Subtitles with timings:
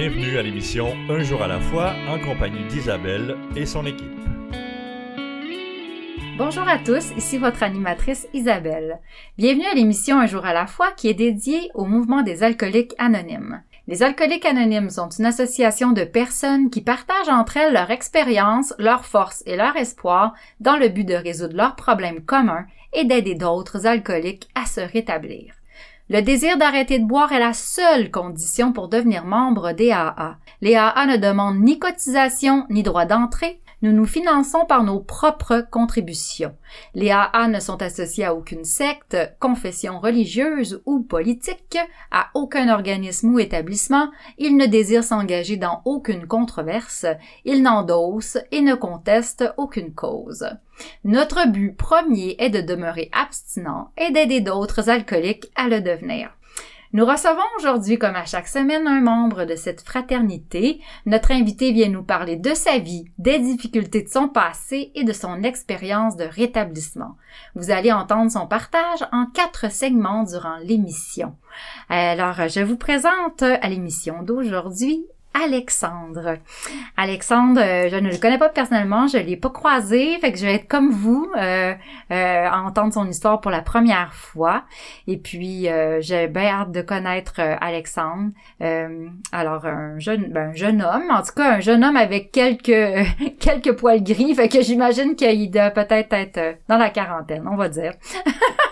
[0.00, 4.10] Bienvenue à l'émission Un jour à la fois en compagnie d'Isabelle et son équipe.
[6.38, 8.98] Bonjour à tous, ici votre animatrice Isabelle.
[9.36, 12.94] Bienvenue à l'émission Un jour à la fois qui est dédiée au mouvement des alcooliques
[12.96, 13.62] anonymes.
[13.88, 19.04] Les alcooliques anonymes sont une association de personnes qui partagent entre elles leur expérience, leur
[19.04, 22.64] force et leur espoir dans le but de résoudre leurs problèmes communs
[22.94, 25.59] et d'aider d'autres alcooliques à se rétablir.
[26.12, 30.38] Le désir d'arrêter de boire est la seule condition pour devenir membre des AA.
[30.60, 35.66] Les AA ne demandent ni cotisation ni droit d'entrée, nous nous finançons par nos propres
[35.70, 36.54] contributions.
[36.94, 41.78] Les AA ne sont associés à aucune secte, confession religieuse ou politique,
[42.10, 47.06] à aucun organisme ou établissement, ils ne désirent s'engager dans aucune controverse,
[47.44, 50.46] ils n'endossent et ne contestent aucune cause.
[51.04, 56.30] Notre but premier est de demeurer abstinent et d'aider d'autres alcooliques à le devenir.
[56.92, 60.80] Nous recevons aujourd'hui, comme à chaque semaine, un membre de cette fraternité.
[61.06, 65.12] Notre invité vient nous parler de sa vie, des difficultés de son passé et de
[65.12, 67.16] son expérience de rétablissement.
[67.54, 71.36] Vous allez entendre son partage en quatre segments durant l'émission.
[71.88, 76.38] Alors, je vous présente à l'émission d'aujourd'hui Alexandre.
[76.96, 80.44] Alexandre, euh, je ne le connais pas personnellement, je l'ai pas croisé, fait que je
[80.44, 81.74] vais être comme vous, euh,
[82.10, 84.64] euh, entendre son histoire pour la première fois.
[85.06, 85.68] Et puis,
[86.00, 88.30] j'ai bien hâte de connaître Alexandre.
[89.32, 92.66] alors, un jeune, ben, un jeune homme, en tout cas, un jeune homme avec quelques
[93.40, 97.68] quelques poils gris, fait que j'imagine qu'il doit peut-être être dans la quarantaine, on va
[97.68, 97.92] dire.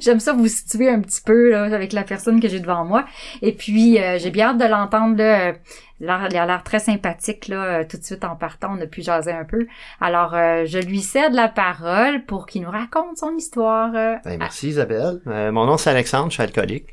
[0.00, 3.04] J'aime ça vous situer un petit peu là, avec la personne que j'ai devant moi.
[3.42, 5.16] Et puis, euh, j'ai bien hâte de l'entendre.
[5.16, 5.54] Là.
[6.00, 8.76] Il a l'air très sympathique là, euh, tout de suite en partant.
[8.76, 9.66] On a pu jaser un peu.
[10.00, 13.92] Alors, euh, je lui cède la parole pour qu'il nous raconte son histoire.
[13.92, 15.20] Ben, merci Isabelle.
[15.24, 16.88] mon nom c'est Alexandre, je suis alcoolique.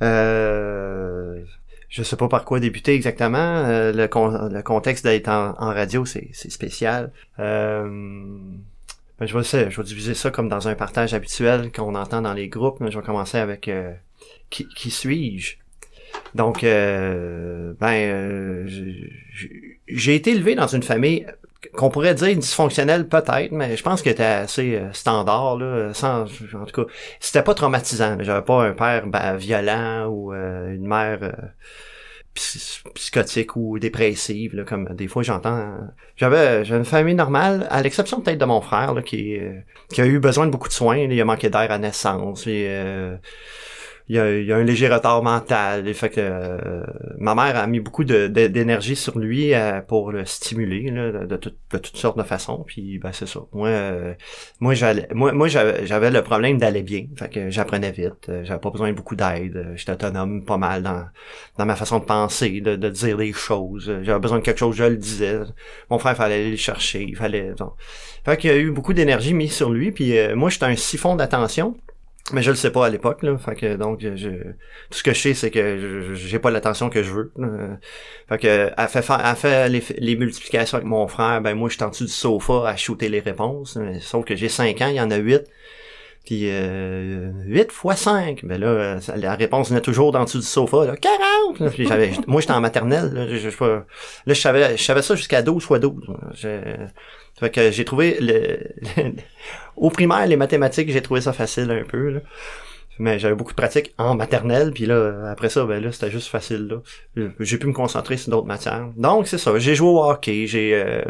[0.00, 1.42] Euh,
[1.88, 3.66] je sais pas par quoi débuter exactement.
[3.66, 7.10] le, le, contexte d'être en, en, radio, c'est spécial.
[7.40, 8.38] Euh,
[9.18, 12.34] ben, je, vais, je vais diviser ça comme dans un partage habituel qu'on entend dans
[12.34, 12.78] les groupes.
[12.88, 13.92] je vais commencer avec euh,
[14.50, 15.56] qui, qui suis-je?
[16.34, 18.66] Donc, euh, ben, euh,
[19.88, 21.26] j'ai été élevé dans une famille
[21.74, 26.22] qu'on pourrait dire dysfonctionnelle peut-être, mais je pense qu'elle était assez standard là, sans,
[26.54, 28.16] en tout cas, c'était pas traumatisant.
[28.20, 31.18] J'avais pas un père ben, violent ou une mère
[32.94, 35.76] psychotique ou dépressive, là, comme des fois j'entends.
[36.16, 39.60] J'avais une famille normale, à l'exception peut-être de mon frère, là, qui, euh,
[39.90, 40.96] qui a eu besoin de beaucoup de soins.
[40.96, 42.44] il a manqué d'air à naissance.
[42.46, 43.16] Euh,
[44.08, 45.92] il y, a, il y a un léger retard mental.
[45.92, 46.82] Fait que euh,
[47.18, 51.36] ma mère a mis beaucoup d'énergie sur lui euh, pour le stimuler là, de, de,
[51.36, 52.64] toutes sortes de façons.
[52.66, 53.40] Puis ben c'est ça.
[53.52, 54.14] Moi, euh,
[54.60, 57.04] moi j'allais, moi, moi j'avais le problème d'aller bien.
[57.16, 58.30] Fait que j'apprenais vite.
[58.44, 59.72] J'avais pas besoin de beaucoup d'aide.
[59.76, 61.04] J'étais autonome pas mal dans,
[61.58, 63.92] dans ma façon de penser, de, de dire les choses.
[64.02, 65.38] J'avais besoin de quelque chose, je le disais.
[65.90, 67.02] Mon frère fallait aller le chercher.
[67.02, 67.52] Il fallait.
[67.58, 67.74] Donc.
[68.24, 69.92] Fait qu'il y a eu beaucoup d'énergie mise sur lui.
[69.92, 71.76] Puis moi, j'étais un siphon d'attention.
[72.32, 73.38] Mais je le sais pas à l'époque, là.
[73.38, 77.02] Fait que donc je, tout ce que je sais, c'est que j'ai pas l'attention que
[77.02, 77.32] je veux.
[78.28, 81.84] Fait que elle fait faire, fait les, multiplications avec mon frère, ben moi je suis
[81.84, 83.78] en dessous du sofa à shooter les réponses.
[84.00, 85.42] Sauf que j'ai 5 ans, il y en a 8.
[86.28, 90.84] Puis euh, 8 fois 5, ben là, la réponse venait toujours dans dessous du sofa,
[90.84, 91.70] là, 40!
[91.72, 95.64] Puis j'avais, moi j'étais en maternelle, là, je, je, savais, je savais ça jusqu'à 12
[95.64, 95.94] fois 12.
[97.38, 98.58] Fait que j'ai trouvé le,
[99.80, 102.20] au primaire les mathématiques, j'ai trouvé ça facile un peu là.
[103.00, 106.28] Mais j'avais beaucoup de pratique en maternelle, puis là après ça ben là c'était juste
[106.28, 106.80] facile
[107.16, 107.28] là.
[107.38, 108.88] J'ai pu me concentrer sur d'autres matières.
[108.96, 111.04] Donc c'est ça, j'ai joué au hockey, j'ai euh,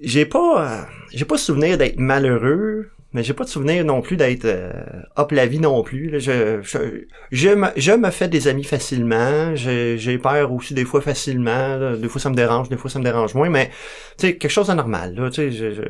[0.00, 4.44] j'ai pas j'ai pas souvenir d'être malheureux, mais j'ai pas de souvenir non plus d'être
[4.44, 4.70] euh,
[5.16, 6.20] hop la vie non plus.
[6.20, 9.54] Je, je, je, me, je me fais des amis facilement.
[9.56, 11.94] J'ai peur aussi des fois facilement.
[11.96, 13.48] Des fois ça me dérange, des fois ça me dérange moins.
[13.48, 13.70] Mais
[14.18, 15.14] tu sais quelque chose de normal.
[15.14, 15.82] Là, sais, je,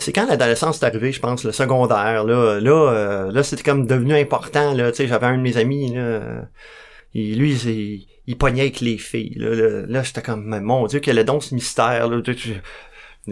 [0.00, 2.24] c'est quand l'adolescence est arrivée, je pense, le secondaire.
[2.24, 4.74] Là, là, euh, là c'était comme devenu important.
[4.74, 5.94] Là, tu sais, j'avais un de mes amis.
[5.94, 6.48] Là,
[7.14, 9.34] et lui, il, il pognait avec les filles.
[9.36, 12.08] Là, là, j'étais comme, mon Dieu, quel est donc ce mystère.
[12.08, 12.20] Là,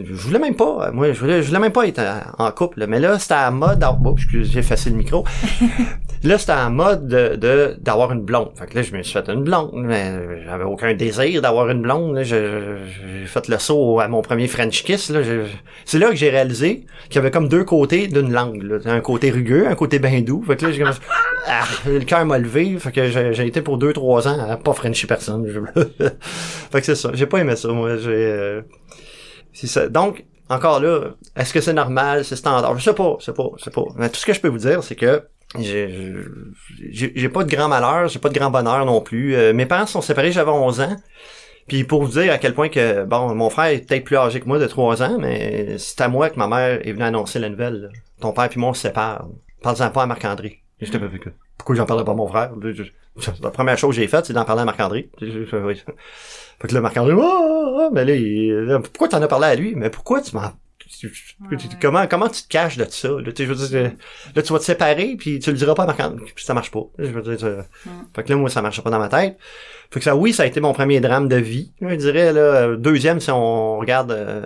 [0.04, 2.02] je voulais même pas, moi, je voulais, je voulais même pas être
[2.38, 5.25] en couple, mais là, c'était à mode, bon, j'ai effacé le micro.
[6.25, 8.50] là, c'était en mode de, d'avoir une blonde.
[8.56, 11.82] Fait que là, je me suis fait une blonde, mais j'avais aucun désir d'avoir une
[11.82, 15.20] blonde, J'ai fait le saut à mon premier French kiss, là.
[15.84, 18.78] C'est là que j'ai réalisé qu'il y avait comme deux côtés d'une langue, là.
[18.87, 20.43] Un côté rugueux, un côté bien doux.
[20.46, 20.84] Fait que là, j'ai
[21.46, 24.72] ah, le cœur m'a levé, fait que j'ai été pour deux, trois ans à pas
[24.72, 25.46] Frencher personne.
[26.70, 27.10] fait que c'est ça.
[27.14, 27.96] J'ai pas aimé ça, moi.
[27.96, 28.62] J'ai, euh,
[29.91, 32.79] Donc, encore là, est-ce que c'est normal, c'est standard?
[32.79, 33.85] Je sais pas, je sais pas, je sais pas.
[33.97, 35.23] Mais tout ce que je peux vous dire, c'est que
[35.58, 39.35] j'ai pas de grand malheur, j'ai pas de grand bonheur non plus.
[39.35, 40.97] Euh, mes parents sont séparés, j'avais 11 ans.
[41.69, 44.41] Puis pour vous dire à quel point que, bon, mon frère est peut-être plus âgé
[44.41, 47.38] que moi de 3 ans, mais c'est à moi que ma mère est venue annoncer
[47.41, 47.91] la nouvelle.
[48.20, 49.29] Ton père puis moi on se sépare.
[49.62, 50.62] Parle-en pas à Marc-André.
[50.81, 52.53] J'étais pas que pourquoi j'en parlerais pas à mon frère?
[53.43, 55.11] La première chose que j'ai faite, c'est d'en parler à Marc-André.
[56.61, 59.75] Fait que là, Marc-André, ah, mais là, il- là, pourquoi t'en as parlé à lui?
[59.76, 60.43] Mais pourquoi tu m'en...
[61.50, 61.56] Ouais.
[61.82, 63.08] Comment, comment tu te caches de ça?
[63.08, 63.93] Là, tu sais, je veux dire,
[64.37, 66.70] là, tu vas te séparer, puis tu le diras pas à Marc-André, puis ça marche
[66.70, 66.85] pas.
[66.99, 67.67] Je veux dire, ça-
[68.14, 69.37] fait que là, moi, ça marchait pas dans ma tête.
[69.91, 71.73] Fait que ça, oui, ça a été mon premier drame de vie.
[71.81, 74.43] Je dirais, là, deuxième, si on regarde euh,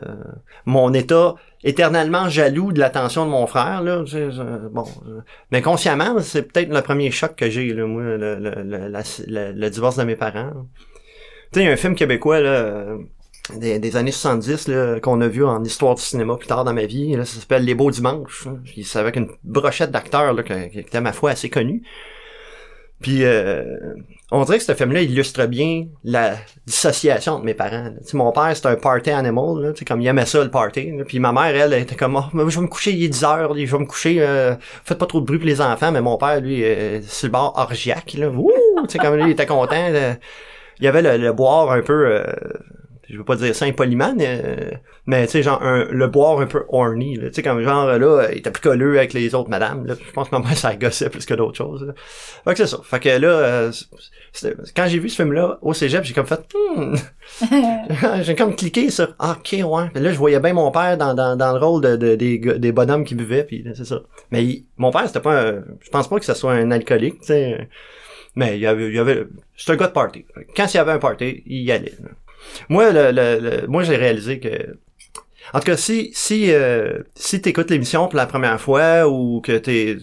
[0.65, 4.03] mon état éternellement jaloux de l'attention de mon frère, là.
[4.05, 4.29] tu sais,
[4.73, 4.85] bon.
[5.53, 9.03] mais consciemment, c'est peut-être le premier choc que j'ai, là, moi, le, le, le, la-
[9.27, 10.53] le- le divorce de mes parents.
[11.53, 12.99] Tu sais, il y a un film québécois, là, euh,
[13.57, 16.85] des, années 70, là, qu'on a vu en histoire du cinéma plus tard dans ma
[16.85, 18.47] vie, là, ça s'appelle Les Beaux Dimanches.
[18.65, 21.83] Puis c'est avec une brochette d'acteurs, là, qui était, ma foi, assez connue.
[23.01, 23.65] Puis euh,
[24.31, 26.35] on dirait que ce film-là illustre bien la
[26.67, 27.91] dissociation de mes parents.
[27.99, 30.45] Tu sais, mon père, c'était un party animal, là, tu sais, comme il aimait ça,
[30.45, 30.93] le party.
[31.09, 33.57] Puis ma mère, elle, était comme, oh, je vais me coucher, il est 10 heures,
[33.57, 34.55] je vais me coucher, euh,
[34.85, 35.91] faites pas trop de bruit pour les enfants.
[35.91, 38.53] Mais mon père, lui, euh, sur le bord orgiaque, là, Ouh!
[38.83, 39.89] tu sais, comme lui, il était content.
[39.89, 40.17] là.
[40.81, 42.07] Il y avait le, le boire un peu...
[42.07, 42.23] euh,
[43.09, 44.71] je veux pas dire ça impoliment, mais, euh,
[45.05, 47.29] mais tu sais, genre, un- le boire un peu horny, là.
[47.29, 49.95] Tu sais, comme genre, là, il était plus colleux avec les autres madames, là.
[50.01, 51.93] Je pense que ma mère, ça gossait plus que d'autres choses, là.
[52.45, 52.79] Fait que c'est ça.
[52.85, 53.73] Fait que là, euh,
[54.77, 56.41] quand j'ai vu ce film-là, au cégep, j'ai comme fait,
[56.77, 56.95] hmm.
[58.23, 59.91] j'ai comme cliqué sur, ah, ok, ouais.
[59.93, 62.39] Puis là, je voyais bien mon père dans, dans, dans le rôle de, de- des,
[62.39, 64.01] des bonhommes qui buvaient, puis là, c'est ça.
[64.31, 67.21] Mais il- mon père, c'était pas un, je pense pas que ce soit un alcoolique,
[67.23, 67.69] tu sais.
[68.41, 69.27] Mais il y avait, il y avait,
[69.69, 70.25] un gars de party.
[70.57, 71.93] Quand il y avait un party, il y allait.
[72.71, 74.77] Moi, le, le- le- moi, j'ai réalisé que,
[75.53, 79.59] en tout cas, si, si, euh, si t'écoutes l'émission pour la première fois ou que
[79.59, 79.99] t'es,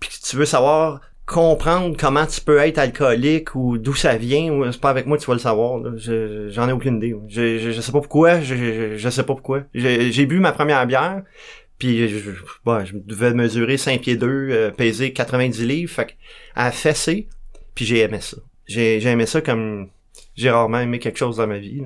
[0.00, 4.52] puis que tu veux savoir comprendre comment tu peux être alcoolique ou d'où ça vient,
[4.52, 5.80] ou c'est pas avec moi que tu vas le savoir.
[5.96, 7.14] J'en ai aucune idée.
[7.28, 8.40] Je, je, je sais pas pourquoi.
[8.40, 9.62] Je, je, je sais pas pourquoi.
[9.74, 11.22] J'ai bu ma première bière.
[11.78, 12.30] Puis je, je,
[12.84, 16.16] je devais mesurer 5 pieds 2, euh, peser 90 livres, fait
[16.54, 17.28] à fessé,
[17.74, 18.36] puis j'ai aimé ça.
[18.66, 19.88] J'ai j'ai aimé ça comme
[20.36, 21.82] j'ai rarement aimé quelque chose dans ma vie.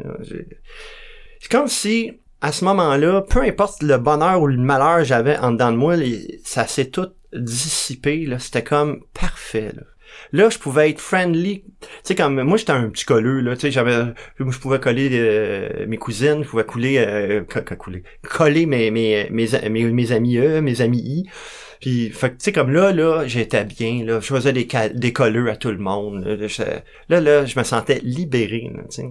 [1.41, 5.37] C'est comme si, à ce moment-là, peu importe le bonheur ou le malheur que j'avais
[5.39, 8.29] en dedans de moi, les- ça s'est tout dissipé.
[8.39, 9.73] C'était comme parfait.
[9.75, 9.83] Là.
[10.33, 11.65] Là, je pouvais être friendly.
[11.81, 13.55] Tu sais, comme moi, j'étais un petit colleux, là.
[13.57, 14.13] Tu sais, j'avais.
[14.39, 18.91] Je pouvais coller euh, mes cousines, je pouvais couler, euh, co- co- couler, coller mes,
[18.91, 21.29] mes, mes, mes, mes amis eux, mes amis I.
[21.85, 24.19] Puis, fait tu sais, comme là, là, j'étais bien, là.
[24.19, 26.25] Je faisais des, des colleux à tout le monde.
[26.25, 26.35] Là,
[27.11, 29.11] là, là, je me sentais libéré, tu sais.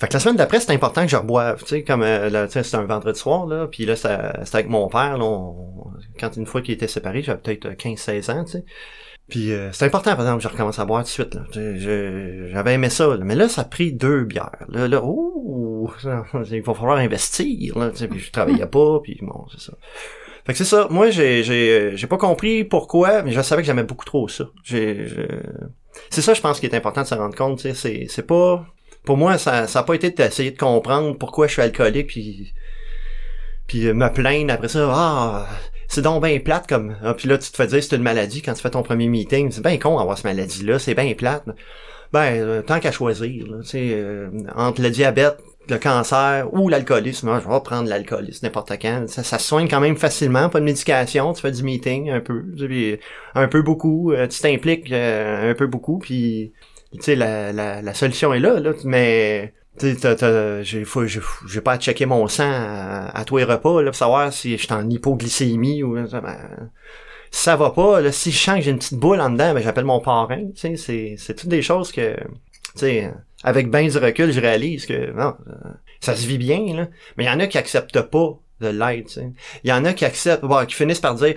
[0.00, 2.46] Fait que la semaine d'après, c'était important que je reboive, tu sais, comme, euh, là,
[2.48, 4.16] tu sais, c'était un vendredi soir, là, puis là, c'était
[4.52, 8.28] avec mon père, là, on- quand une fois qu'il était séparé, j'avais peut-être euh, 15-16
[8.32, 8.64] ans, tu sais.
[9.28, 11.38] Puis euh, c'était important, par exemple, que je recommence à boire tout de suite,
[12.52, 13.18] J'avais aimé ça, là.
[13.22, 14.66] mais là, ça a pris deux bières.
[14.68, 18.98] Là, là, ouh, ça- il va falloir investir, là, tu sais, puis je travaillais pas,
[19.04, 19.74] puis bon, c'est ça.
[20.44, 20.88] Fait que c'est ça.
[20.90, 24.44] Moi, j'ai, j'ai, j'ai pas compris pourquoi, mais je savais que j'aimais beaucoup trop ça.
[24.64, 25.40] J'ai, je-
[26.10, 27.60] c'est ça, je pense, qui est important de se rendre compte.
[27.60, 28.66] C'est, c'est pas,
[29.04, 32.52] pour moi, ça, ça a pas été d'essayer de comprendre pourquoi je suis alcoolique, puis,
[33.66, 34.88] puis euh, me plaindre après ça.
[34.92, 35.46] Ah,
[35.88, 36.96] c'est donc bien plate comme.
[37.02, 39.08] Ah, puis là, tu te fais dire c'est une maladie quand tu fais ton premier
[39.08, 39.50] meeting.
[39.50, 40.78] C'est bien con d'avoir cette maladie-là.
[40.78, 41.44] C'est bien plate.
[42.12, 45.38] Ben, euh, tant qu'à choisir, là, euh, entre le diabète,
[45.68, 49.04] le cancer ou l'alcoolisme, moi, je vais prendre l'alcoolisme n'importe quand.
[49.08, 52.20] Ça, ça se soigne quand même facilement, pas de médication, tu fais du meeting un
[52.20, 52.44] peu,
[53.34, 56.52] un peu beaucoup, euh, tu t'impliques euh, un peu beaucoup, puis
[56.92, 61.78] tu sais, la, la, la solution est là, là, mais j'ai faut- j'ai pas à
[61.78, 65.82] checker mon sang à, tous les repas là, pour savoir si je suis en hypoglycémie
[65.82, 66.70] ou ben,
[67.30, 69.62] ça va pas, là, si je sens que j'ai une petite boule en dedans, ben
[69.62, 72.26] j'appelle mon parrain, tu sais, c'est c'est toutes des choses que tu
[72.76, 73.12] sais
[73.44, 75.70] avec ben du recul, je réalise que non, euh,
[76.00, 79.08] ça se vit bien là, mais il y en a qui acceptent pas de l'aide.
[79.64, 81.34] Il y en a qui acceptent, bon, qui finissent par dire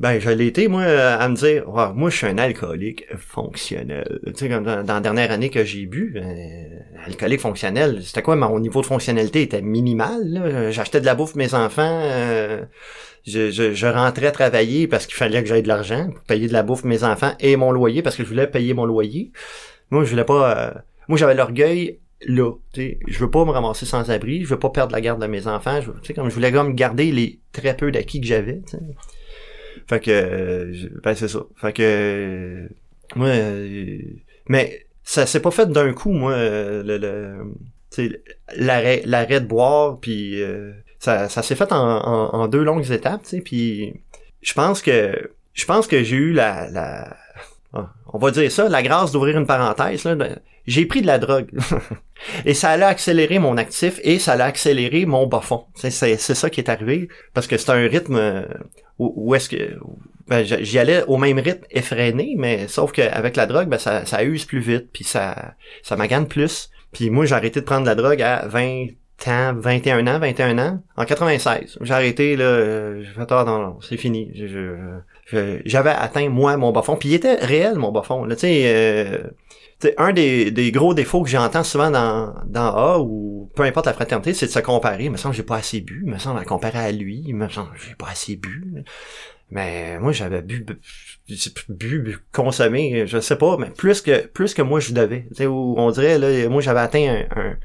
[0.00, 3.04] ben, je l'ai été, moi, euh, à me dire, Ouais, moi, je suis un alcoolique
[3.16, 4.20] fonctionnel.
[4.26, 8.36] Tu sais, comme dans, la dernière année que j'ai bu, euh, alcoolique fonctionnel, c'était quoi,
[8.36, 10.68] mon niveau de fonctionnalité était minimal.
[10.70, 12.64] J'achetais de la bouffe pour mes enfants, euh,
[13.26, 16.52] je, je, je rentrais travailler parce qu'il fallait que j'aie de l'argent pour payer de
[16.52, 19.32] la bouffe pour mes enfants et mon loyer parce que je voulais payer mon loyer.
[19.90, 20.70] Moi, je voulais pas, euh,
[21.08, 24.70] moi, j'avais l'orgueil là, tu je veux pas me ramasser sans abri, je veux pas
[24.70, 27.76] perdre la garde de mes enfants, je, tu comme je voulais comme garder les très
[27.76, 28.60] peu d'acquis que j'avais.
[29.86, 31.40] Fait que, euh, ben c'est ça.
[31.56, 32.68] Fait que, euh,
[33.14, 33.98] moi, euh,
[34.48, 37.46] mais ça s'est pas fait d'un coup, moi, le, le
[38.56, 43.22] l'arrêt, l'arrêt de boire, puis euh, ça, ça s'est fait en, en, deux longues étapes,
[43.22, 43.94] tu sais, puis
[44.42, 47.16] je pense que je pense que j'ai eu la, la
[48.12, 50.04] on va dire ça, la grâce d'ouvrir une parenthèse.
[50.04, 50.16] Là,
[50.66, 51.50] j'ai pris de la drogue.
[52.44, 55.64] et ça allait accélérer mon actif et ça allait accélérer mon bas fond.
[55.74, 57.08] C'est, ça qui est arrivé.
[57.34, 58.42] Parce que c'est un rythme euh,
[58.98, 59.78] où, est-ce que...
[60.26, 64.44] Ben, j'y allais au même rythme effréné, mais sauf qu'avec la drogue, ben, ça, use
[64.44, 66.70] plus vite, puis ça, ça magane plus.
[66.92, 68.88] Puis moi, j'ai arrêté de prendre de la drogue à 20
[69.26, 71.78] ans, 21 ans, 21 ans, en 96.
[71.80, 74.30] J'ai arrêté, là, euh, j'ai fait, ah non, c'est fini.
[75.64, 76.96] J'avais atteint, moi, mon bas fond.
[76.96, 78.26] Puis il était réel, mon bas fond.
[78.28, 79.18] Tu sais, euh,
[79.78, 83.86] c'est un des, des, gros défauts que j'entends souvent dans, dans A ou peu importe
[83.86, 85.04] la fraternité, c'est de se comparer.
[85.04, 86.02] Il me semble que j'ai pas assez bu.
[86.04, 87.24] Il me semble à comparer à lui.
[87.26, 88.84] Il me semble que j'ai pas assez bu.
[89.50, 94.60] Mais moi, j'avais bu, bu, bu, consommé, je sais pas, mais plus que plus que
[94.60, 95.26] moi je devais.
[95.28, 97.56] Tu sais, on dirait, là, moi j'avais atteint un,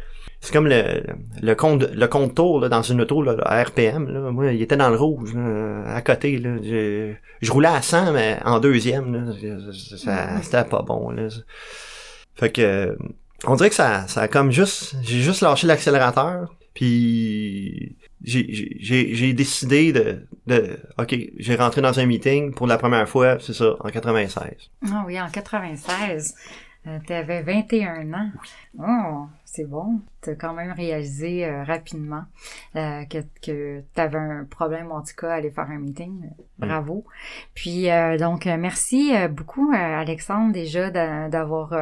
[0.44, 1.04] c'est comme le,
[1.42, 4.76] le compte le compte tour là, dans une auto là, RPM là, moi il était
[4.76, 5.34] dans le rouge
[5.88, 9.34] à côté là, je, je roulais à 100 mais en deuxième là,
[9.98, 11.30] ça c'était pas bon là.
[12.36, 12.98] Fait que
[13.46, 14.96] on dirait que ça, ça a comme juste.
[15.04, 16.56] J'ai juste lâché l'accélérateur.
[16.74, 23.38] Puis j'ai décidé de, de OK, j'ai rentré dans un meeting pour la première fois,
[23.40, 24.42] c'est ça, en 96.
[24.92, 26.34] Ah oui, en 96.
[26.86, 28.30] Euh, tu avais 21 ans.
[28.78, 30.02] Oh, c'est bon.
[30.22, 32.24] Tu as quand même réalisé euh, rapidement
[32.76, 36.20] euh, que, que tu avais un problème, en tout cas, aller faire un meeting.
[36.20, 36.32] Mm.
[36.58, 37.06] Bravo.
[37.54, 37.88] Puis,
[38.20, 40.90] donc, merci beaucoup, Alexandre, déjà,
[41.30, 41.74] d'avoir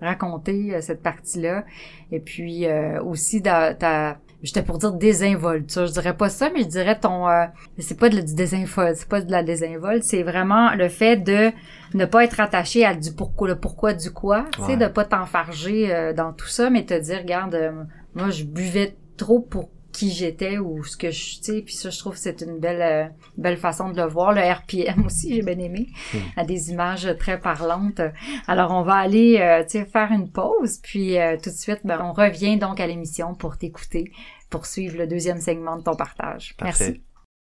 [0.00, 1.64] raconté cette partie-là.
[2.10, 2.66] Et puis,
[3.02, 5.86] aussi, ta j'étais pour dire désinvolture.
[5.86, 7.44] Je dirais pas ça, mais je dirais ton euh,
[7.78, 11.50] c'est pas de, du désinvol, c'est pas de la désinvolte, c'est vraiment le fait de
[11.94, 15.04] ne pas être attaché à du pourquoi le pourquoi du quoi, tu sais de pas
[15.04, 17.72] t'enfarger euh, dans tout ça mais te dire regarde euh,
[18.14, 21.98] moi je buvais trop pour qui j'étais ou ce que je sais puis ça je
[21.98, 23.06] trouve que c'est une belle euh,
[23.38, 26.18] belle façon de le voir le RPM aussi j'ai bien aimé hmm.
[26.36, 28.02] a des images très parlantes
[28.46, 32.12] alors on va aller euh, faire une pause puis euh, tout de suite ben, on
[32.12, 34.12] revient donc à l'émission pour t'écouter
[34.50, 37.02] pour suivre le deuxième segment de ton partage merci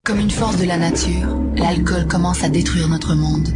[0.05, 3.49] comme une force de la nature l'alcool commence à détruire notre monde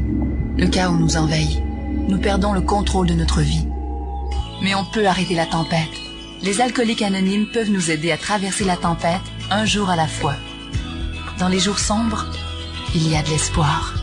[0.56, 1.62] le chaos nous envahit
[2.08, 3.66] nous perdons le contrôle de notre vie
[4.62, 6.06] mais on peut arrêter la tempête
[6.42, 10.34] les alcooliques anonymes peuvent nous aider à traverser la tempête un jour à la fois.
[11.38, 12.26] Dans les jours sombres,
[12.94, 13.94] il y a de l'espoir.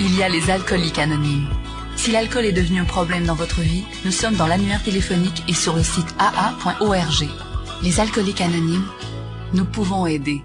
[0.00, 1.48] Il y a les alcooliques anonymes.
[1.96, 5.54] Si l'alcool est devenu un problème dans votre vie, nous sommes dans l'annuaire téléphonique et
[5.54, 7.28] sur le site aa.org.
[7.80, 8.88] Les alcooliques anonymes,
[9.54, 10.42] nous pouvons aider.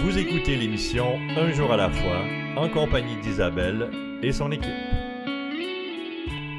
[0.00, 2.22] Vous écoutez l'émission Un jour à la fois
[2.56, 3.90] en compagnie d'Isabelle
[4.22, 4.70] et son équipe.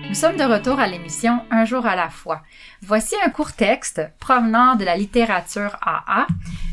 [0.09, 2.41] Nous sommes de retour à l'émission Un jour à la fois.
[2.81, 6.27] Voici un court texte provenant de la littérature AA.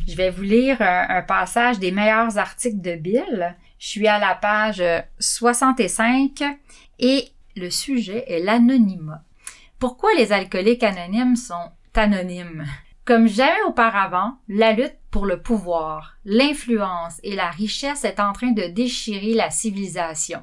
[0.08, 3.54] Je vais vous lire un, passage des meilleurs articles de Bill.
[3.78, 4.82] Je suis à la page
[5.20, 6.42] 65
[6.98, 9.22] et le sujet est l'anonymat.
[9.78, 12.66] Pourquoi les alcooliques anonymes sont anonymes?
[13.06, 18.50] Comme jamais auparavant, la lutte pour le pouvoir, l'influence et la richesse est en train
[18.50, 20.42] de déchirer la civilisation.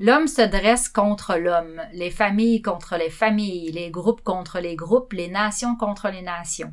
[0.00, 5.12] L'homme se dresse contre l'homme, les familles contre les familles, les groupes contre les groupes,
[5.12, 6.72] les nations contre les nations.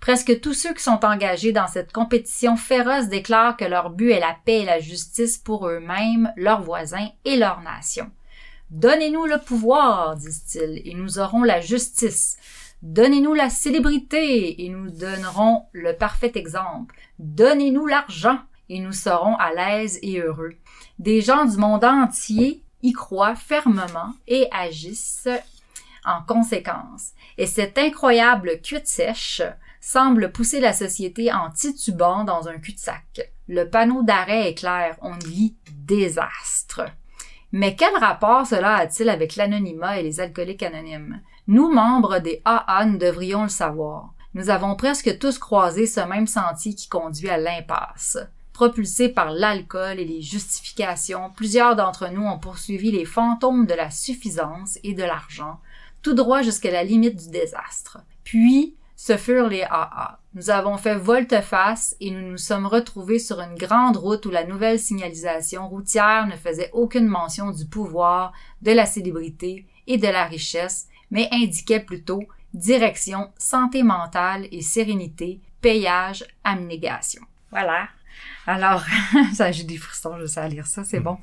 [0.00, 4.20] Presque tous ceux qui sont engagés dans cette compétition féroce déclarent que leur but est
[4.20, 8.10] la paix et la justice pour eux-mêmes, leurs voisins et leurs nations.
[8.70, 12.36] Donnez-nous le pouvoir, disent-ils, et nous aurons la justice.
[12.82, 16.94] Donnez-nous la célébrité, et nous donnerons le parfait exemple.
[17.18, 20.54] Donnez-nous l'argent, et nous serons à l'aise et heureux.
[20.98, 25.28] Des gens du monde entier y croient fermement et agissent
[26.04, 27.12] en conséquence.
[27.38, 29.42] Et cette incroyable cuite sèche
[29.80, 33.32] semble pousser la société en titubant dans un cul-de-sac.
[33.48, 36.82] Le panneau d'arrêt est clair, on lit désastre.
[37.52, 41.20] Mais quel rapport cela a-t-il avec l'anonymat et les alcooliques anonymes?
[41.46, 44.12] Nous, membres des AA, nous devrions le savoir.
[44.34, 48.18] Nous avons presque tous croisé ce même sentier qui conduit à l'impasse.
[48.52, 53.90] Propulsés par l'alcool et les justifications, plusieurs d'entre nous ont poursuivi les fantômes de la
[53.90, 55.60] suffisance et de l'argent,
[56.02, 57.98] tout droit jusqu'à la limite du désastre.
[58.24, 60.18] Puis, ce furent les AA.
[60.34, 64.44] Nous avons fait volte-face et nous nous sommes retrouvés sur une grande route où la
[64.44, 70.24] nouvelle signalisation routière ne faisait aucune mention du pouvoir, de la célébrité et de la
[70.24, 77.22] richesse, mais indiquait plutôt direction, santé mentale et sérénité, payage, abnégation.
[77.52, 77.88] Voilà.
[78.48, 78.82] Alors,
[79.34, 81.18] ça, j'ai des frissons juste à lire ça, c'est bon.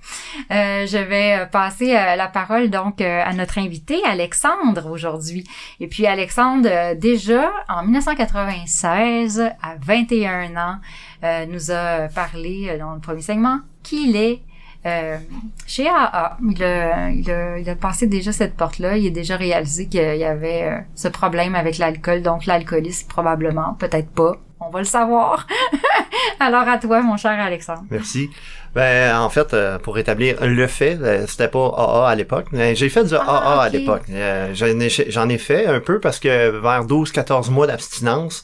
[0.51, 5.43] Euh, je vais euh, passer euh, la parole donc euh, à notre invité, Alexandre, aujourd'hui.
[5.79, 10.77] Et puis, Alexandre, déjà, en 1996, à 21 ans,
[11.23, 14.43] euh, nous a parlé dans le premier segment qu'il est
[14.85, 15.17] euh,
[15.65, 16.37] chez AA.
[16.47, 18.97] Il a, il, a, il a passé déjà cette porte-là.
[18.97, 23.73] Il a déjà réalisé qu'il y avait euh, ce problème avec l'alcool, donc l'alcoolisme probablement,
[23.79, 24.37] peut-être pas.
[24.59, 25.45] On va le savoir.
[26.39, 27.83] Alors à toi, mon cher Alexandre.
[27.91, 28.29] Merci.
[28.73, 32.47] Ben, en fait, euh, pour établir le fait, euh, c'était pas AA à l'époque.
[32.51, 33.21] mais J'ai fait du Ah,
[33.57, 33.73] AA à ok.
[33.73, 34.03] l'époque.
[34.09, 38.43] Euh, J'en ai, j'en ai fait un peu parce que vers 12-14 mois d'abstinence,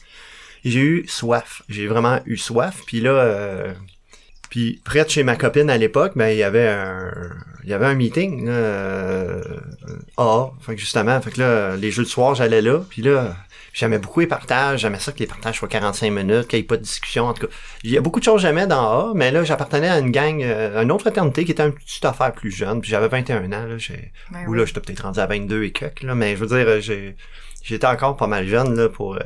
[0.64, 1.62] j'ai eu soif.
[1.68, 2.82] J'ai vraiment eu soif.
[2.86, 3.72] Puis là, euh,
[4.50, 7.10] puis près de chez ma copine à l'époque, ben il y avait un,
[7.64, 9.42] il y avait un meeting là, euh,
[10.18, 10.50] AA.
[10.60, 12.80] Fait que justement, fait que là, les jeux de soir, j'allais là.
[12.88, 13.34] Puis là,
[13.72, 14.80] j'aimais beaucoup les partages.
[14.80, 17.26] J'aimais ça que les partages soient 45 minutes, qu'il n'y ait pas de discussion.
[17.26, 17.52] En tout cas,
[17.84, 20.10] il y a beaucoup de choses que j'aimais dans A, mais là, j'appartenais à une
[20.10, 22.80] gang, euh, à une autre fraternité qui était une petite affaire plus jeune.
[22.80, 23.66] Puis j'avais 21 ans.
[23.66, 24.58] Là, j'ai, Ben ou oui.
[24.58, 27.16] là, j'étais peut-être rendu à 22 et quelques, là, mais je veux dire, euh, j'ai,
[27.62, 29.14] j'étais encore pas mal jeune là pour.
[29.16, 29.20] euh,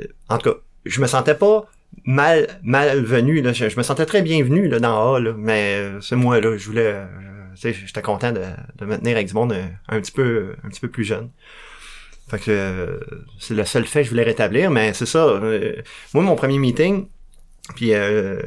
[0.00, 1.66] euh, en tout cas, je me sentais pas
[2.04, 3.52] mal malvenu là.
[3.52, 6.56] Je, je me sentais très bienvenu là dans A là, mais euh, c'est moi là.
[6.56, 7.06] Je voulais, euh,
[7.54, 8.42] tu sais, j'étais content de,
[8.78, 9.54] de me tenir avec du monde
[9.88, 11.28] un petit peu, un petit peu plus jeune.
[12.32, 12.98] Fait que euh,
[13.38, 15.24] c'est le seul fait que je voulais rétablir, mais c'est ça.
[15.26, 15.76] euh,
[16.14, 17.06] moi, mon premier meeting,
[17.76, 18.40] puis euh,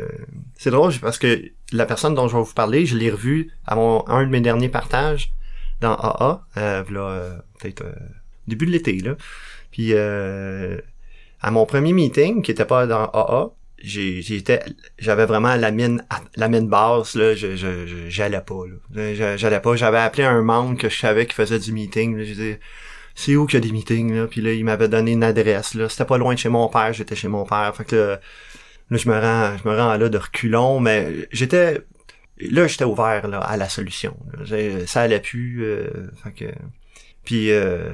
[0.58, 3.76] c'est drôle parce que la personne dont je vais vous parler, je l'ai revu à
[3.76, 5.32] mon un de mes derniers partages
[5.82, 7.84] dans AA, euh, v'là, euh, peut-être
[8.48, 9.16] début de l'été là.
[9.72, 9.94] Puis
[11.42, 13.52] à mon premier meeting, qui était pas dans AA,
[13.84, 14.62] j'étais
[14.98, 16.04] j'avais vraiment la mine
[16.36, 19.14] la mine basse là, je je je- j'allais pas là.
[19.14, 22.24] Je- J'allais pas, j'avais appelé un membre que je savais qui faisait du meeting, là,
[23.16, 25.74] c'est où qu'il y a des meetings là, puis là il m'avait donné une adresse
[25.74, 27.74] là, c'était pas loin de chez mon père, j'étais chez mon père.
[27.76, 28.18] Fait que
[28.92, 31.82] là, je me rends je me rends là de reculons, mais j'étais
[32.38, 34.16] là j'étais ouvert là à la solution.
[34.86, 36.46] Ça allait plus euh, fait que
[37.24, 37.90] puis euh,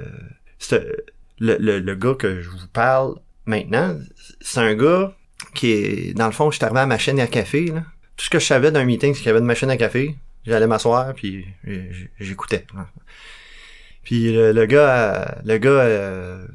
[1.40, 3.98] le, le, le gars que je vous parle maintenant,
[4.42, 5.16] c'est un gars
[5.54, 7.84] qui est, dans le fond, je suis arrivé à ma chaîne à café, là.
[8.18, 10.16] Tout ce que je savais d'un meeting, c'est qu'il y avait une machine à café.
[10.46, 11.46] J'allais m'asseoir, puis
[12.20, 12.66] j'écoutais.
[14.04, 16.48] Puis le, le gars, le gars, euh,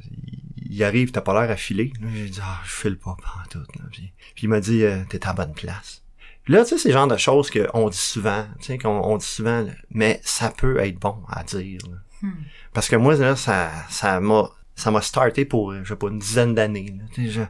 [0.68, 1.92] il- arrive, t'as pas l'air à filer.
[2.00, 3.58] Là, J'ai dit, ah, je file pas, pas tout.
[3.58, 3.84] Là.
[3.92, 6.02] Puis, puis il m'a dit, euh, t'es à la bonne place.
[6.44, 9.00] Puis là, tu sais, c'est le genre de choses qu'on dit souvent, tu sais, qu'on
[9.00, 11.80] on dit souvent, là, mais ça peut être bon à dire.
[11.90, 11.96] là.
[12.22, 12.32] Hmm.
[12.72, 16.18] Parce que moi, là, ça, ça m'a, ça m'a starté pour, je sais pas, une
[16.18, 16.94] dizaine d'années.
[17.14, 17.40] Tu sais, je-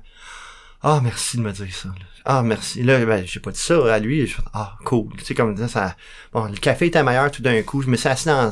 [0.82, 1.88] Ah, merci de me dire ça.
[1.88, 1.94] là.
[2.24, 2.82] Ah, merci.
[2.82, 4.32] Là, ben, j'ai pas dit ça à lui.
[4.52, 5.08] Ah, cool.
[5.18, 5.96] Tu sais, comme ça, ça,
[6.32, 7.82] bon, le café était meilleur tout d'un coup.
[7.82, 8.50] Je me suis assis dans,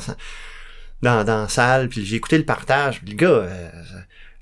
[1.04, 3.00] dans, dans la salle, puis j'ai écouté le partage.
[3.00, 3.68] Puis le gars, euh,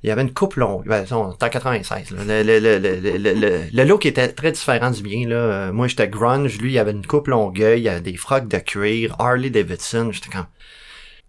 [0.03, 0.87] il y avait une coupe longue.
[0.87, 2.11] Ben, on en 96.
[2.11, 2.43] Là.
[2.43, 5.29] Le, le, le, le, look était très différent du mien.
[5.29, 5.37] Là.
[5.37, 6.59] Euh, Moi, j'étais grunge.
[6.59, 7.83] Lui, il avait une coupe longueuil.
[7.83, 9.15] Il avait des frocs de cuir.
[9.21, 10.11] Harley Davidson.
[10.13, 10.47] J'étais comme...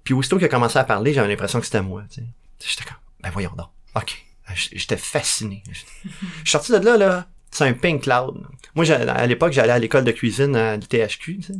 [0.03, 2.03] Puis aussitôt qu'il a commencé à parler, j'avais l'impression que c'était moi.
[2.09, 2.27] tu sais.
[2.65, 3.67] J'étais comme, ben voyons donc.
[3.95, 4.17] OK.
[4.55, 5.61] J- J'étais fasciné.
[5.69, 7.27] Je suis sorti de là, là.
[7.51, 8.41] C'est un pink cloud.
[8.75, 11.53] Moi, à l'époque, j'allais à l'école de cuisine à l'ITHQ, tu sais.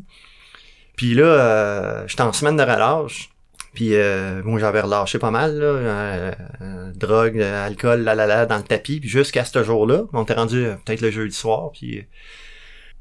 [0.98, 3.30] Puis là, euh, j'étais en semaine de relâche.
[3.74, 5.66] Puis euh, moi, j'avais relâché pas mal, là.
[5.66, 6.32] euh,
[6.62, 9.00] euh, drogue, euh, alcool, la la la, dans le tapis.
[9.00, 11.72] Puis jusqu'à ce jour-là, on était rendu euh, peut-être le jeudi soir.
[11.72, 12.02] Puis euh,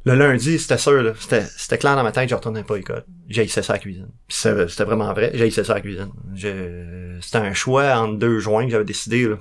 [0.05, 1.15] le lundi, c'était sûr.
[1.21, 3.05] C'était, clair dans ma tête, je retournais pas à l'école.
[3.29, 4.09] J'haïssais ça à la cuisine.
[4.29, 6.11] C'était, vraiment vrai, j'haïssais ça à la cuisine.
[7.21, 9.37] C'était un choix entre deux joints que j'avais décidé, là.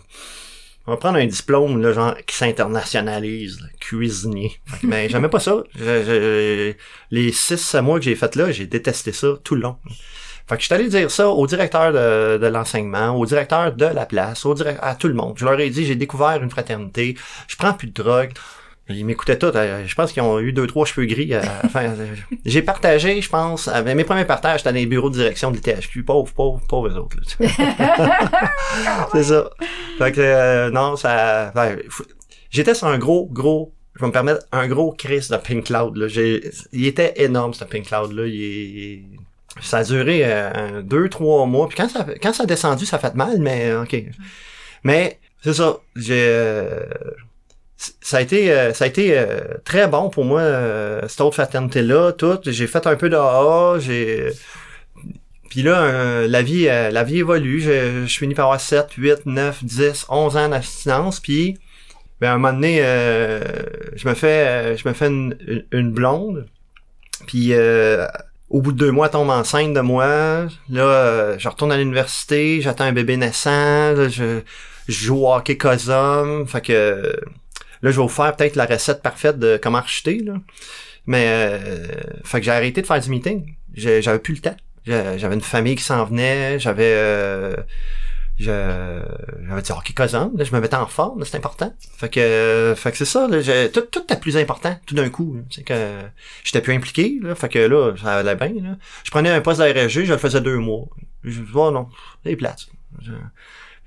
[0.88, 4.52] On va prendre un diplôme, là, genre, qui s'internationalise, cuisinier.
[4.82, 5.64] Que, Ben, j'aimais pas ça.
[5.76, 6.74] Je- je-
[7.12, 9.78] les six mois que j'ai fait là, j'ai détesté ça tout le long.
[10.52, 13.86] Fait que je suis allé dire ça au directeur de, de l'enseignement, au directeur de
[13.86, 15.36] la place, au direct, à tout le monde.
[15.38, 17.16] Je leur ai dit, j'ai découvert une fraternité,
[17.48, 18.32] je prends plus de drogue.
[18.90, 19.46] Ils m'écoutaient tout.
[19.56, 21.34] euh, Je pense qu'ils ont eu deux, trois cheveux gris.
[21.34, 22.08] euh, enfin, euh,
[22.46, 25.56] j'ai partagé, je pense, avec mes premiers partages, c'était dans les bureaux de direction de
[25.56, 26.04] l'ITHQ.
[26.04, 27.16] Pauvres, pauvres, pauvres eux autres.
[29.14, 29.50] C'est ça.
[29.98, 31.52] Fait que, euh, non, ça...
[31.56, 31.78] ben,
[32.50, 33.72] J'étais sur un gros, gros...
[33.96, 35.96] Je vais me permettre un gros Chris de Pink Cloud.
[35.98, 36.08] Là.
[36.74, 38.26] Il était énorme, ce Pink Cloud-là.
[38.26, 39.04] Il est-
[39.60, 41.68] Ça a duré euh, deux, trois mois.
[41.68, 41.90] Puis quand
[42.34, 43.96] ça, a descendu, ça a fait mal, mais euh, OK.
[44.84, 45.78] Mais c'est ça.
[45.96, 46.26] J'ai...
[46.30, 46.80] euh,
[48.00, 48.52] ça a été
[49.18, 50.44] euh, très bon pour moi
[51.08, 54.30] cette autre fraternité là tout j'ai fait un peu de AA j'ai
[55.50, 56.68] puis là la vie
[57.18, 61.58] évolue je, je finis par avoir 7 8 9 10 11 ans d'abstinence puis
[62.20, 62.78] ben à un moment donné
[63.96, 66.46] je me fais une, une- blonde
[67.26, 67.52] puis
[68.52, 70.48] au bout de deux mois, elle tombe enceinte de moi.
[70.70, 73.94] Là, euh, je retourne à l'université, j'attends un bébé naissant.
[73.94, 74.42] là, je,
[74.88, 76.48] je joue au hockey cosum.
[76.48, 77.16] Fait que
[77.82, 80.34] Là, je vais vous faire peut-être la recette parfaite de comment rejeter, là.
[81.08, 81.88] Mais, euh,
[82.24, 83.56] fait que j'ai arrêté de faire du meeting.
[83.74, 84.58] J'avais plus le temps.
[84.86, 86.60] J'avais une famille qui s'en venait.
[86.60, 87.56] J'avais, euh,
[88.42, 89.02] je-
[89.48, 91.74] j'avais dit, ok, cousin, là, je me mettais en forme, c'est important.
[91.98, 95.38] Fait que, fait que c'est ça, là, tout, tout était plus important, tout d'un coup.
[95.50, 96.00] C'est que
[96.44, 98.78] j'étais plus impliqué, là, fait que là, ça allait bien, là.
[99.04, 100.86] Je prenais un poste d'ARG, je le faisais deux mois.
[101.24, 101.88] Je dis, oh non,
[102.26, 102.68] c'est plate.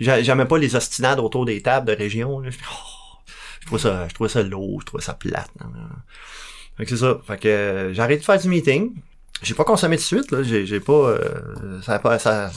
[0.01, 2.51] J'aimais pas les ostinades autour des tables de région, là.
[2.51, 3.19] Je, oh,
[3.61, 5.51] je trouvais ça, je trouvais ça lourd, je trouvais ça plate.
[5.61, 5.67] là.
[6.77, 7.19] Fait que c'est ça.
[7.27, 8.93] Fait que j'ai arrêté de faire du meeting.
[9.43, 10.43] J'ai pas consommé de suite, là.
[10.43, 12.51] J'ai pas, euh, ça a pas, ça,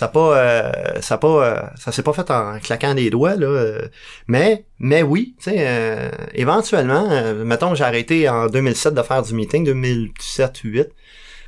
[0.00, 3.46] ça pas, euh, ça pas, euh, ça s'est pas fait en claquant des doigts, là.
[3.46, 3.88] euh,
[4.28, 9.22] mais, mais oui, tu sais, euh, éventuellement, euh, mettons, j'ai arrêté en 2007 de faire
[9.22, 10.88] du meeting, 2007, 2008.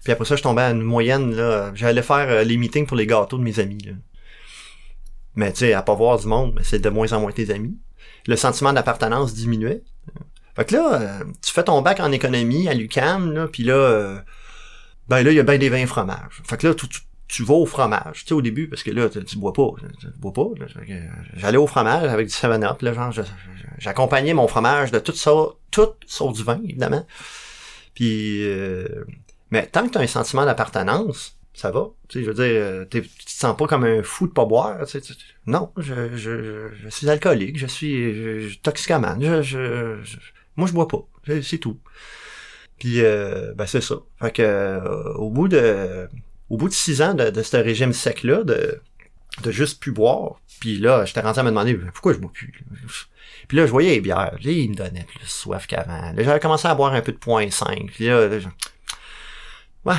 [0.05, 1.73] Puis après ça, je tombais à une moyenne, là.
[1.75, 3.93] J'allais faire les meetings pour les gâteaux de mes amis, là.
[5.35, 7.79] Mais tu sais, à pas voir du monde, c'est de moins en moins tes amis.
[8.27, 9.83] Le sentiment d'appartenance diminuait.
[10.57, 14.23] Fait que là, tu fais ton bac en économie à l'UCAM, là, puis là,
[15.09, 16.43] ben là, il y a bien des vins fromages.
[16.47, 17.01] Fait que là, tu, tu,
[17.33, 19.69] tu vas au fromage, tu sais, au début, parce que là, tu, bois pas,
[19.99, 20.49] tu, bois pas.
[21.35, 23.11] J'allais au fromage avec du 7-Up, là, genre,
[23.79, 25.33] j'accompagnais mon fromage de tout ça,
[25.71, 27.07] tout sauf du vin, évidemment.
[27.95, 28.87] Puis, euh,
[29.51, 31.89] mais tant que tu as un sentiment d'appartenance, ça va.
[32.09, 34.45] Tu sais, je veux dire, euh, tu te sens pas comme un fou de pas
[34.45, 34.85] boire.
[34.87, 35.15] Tu sais,
[35.47, 39.97] non, je, je, je, suis alcoolique, je suis je, je- toxicomane, je,
[40.57, 41.79] moi je bois pas, C'est- c'est tout.
[42.79, 43.97] Puis euh, ben c'est ça.
[44.21, 46.09] Fait que euh, au bout de
[46.53, 48.81] au bout de six ans de, ce régime sec là, de
[49.43, 52.53] de juste plus boire, puis là j'étais rendu à me demander pourquoi je bois plus.
[53.49, 56.13] Puis là je voyais les bières, là, ils me donnaient plus soif qu'avant.
[56.13, 57.91] Là j'avais commencé à boire un peu de point 5.
[57.93, 58.39] Puis là, là,
[59.87, 59.95] ouais,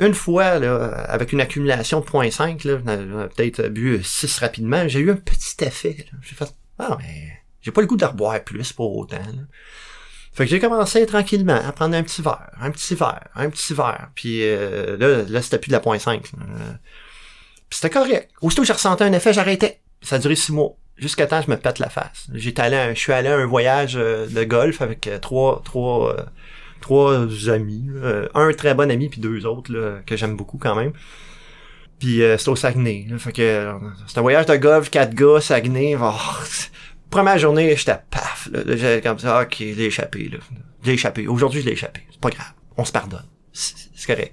[0.00, 4.86] une fois, là, avec une accumulation de 0.5, là, j'en ai peut-être bu 6 rapidement,
[4.86, 6.06] j'ai eu un petit effet.
[6.22, 9.18] J'ai fait, ah, mais j'ai pas le goût de reboire plus pour autant.
[10.32, 13.74] Fait que j'ai commencé tranquillement à prendre un petit verre, un petit verre, un petit
[13.74, 14.10] verre.
[14.14, 16.06] Puis euh, là, là c'était plus de la 0.5.
[16.08, 16.18] là.
[16.42, 16.72] Euh,
[17.68, 18.30] Puis c'était correct.
[18.40, 19.80] Aussitôt que j'ai ressenti un effet, j'arrêtais.
[20.02, 20.76] Ça a duré six mois.
[20.96, 22.26] Jusqu'à temps que je me pète la face.
[22.34, 26.14] J'étais allé, je suis allé à un voyage euh, de golf avec euh, trois, trois,
[26.14, 26.22] euh,
[26.80, 27.86] trois amis.
[28.34, 30.92] un très bon ami puis deux autres là, que j'aime beaucoup quand même.
[31.98, 33.06] Puis euh, c'était au Saguenay.
[33.10, 33.74] Là, fait que
[34.06, 35.96] c'était un voyage de golf, quatre gars, Saguenay.
[36.00, 36.12] Oh,
[37.10, 38.48] première journée, j'étais paf.
[38.52, 40.28] Là, j'étais comme ça, ok, je l'ai échappé.
[40.30, 40.38] Là.
[40.82, 41.26] Je l'ai échappé.
[41.26, 42.02] Aujourd'hui, je l'ai échappé.
[42.10, 42.52] C'est pas grave.
[42.76, 43.26] On se pardonne.
[43.52, 44.32] C'est correct.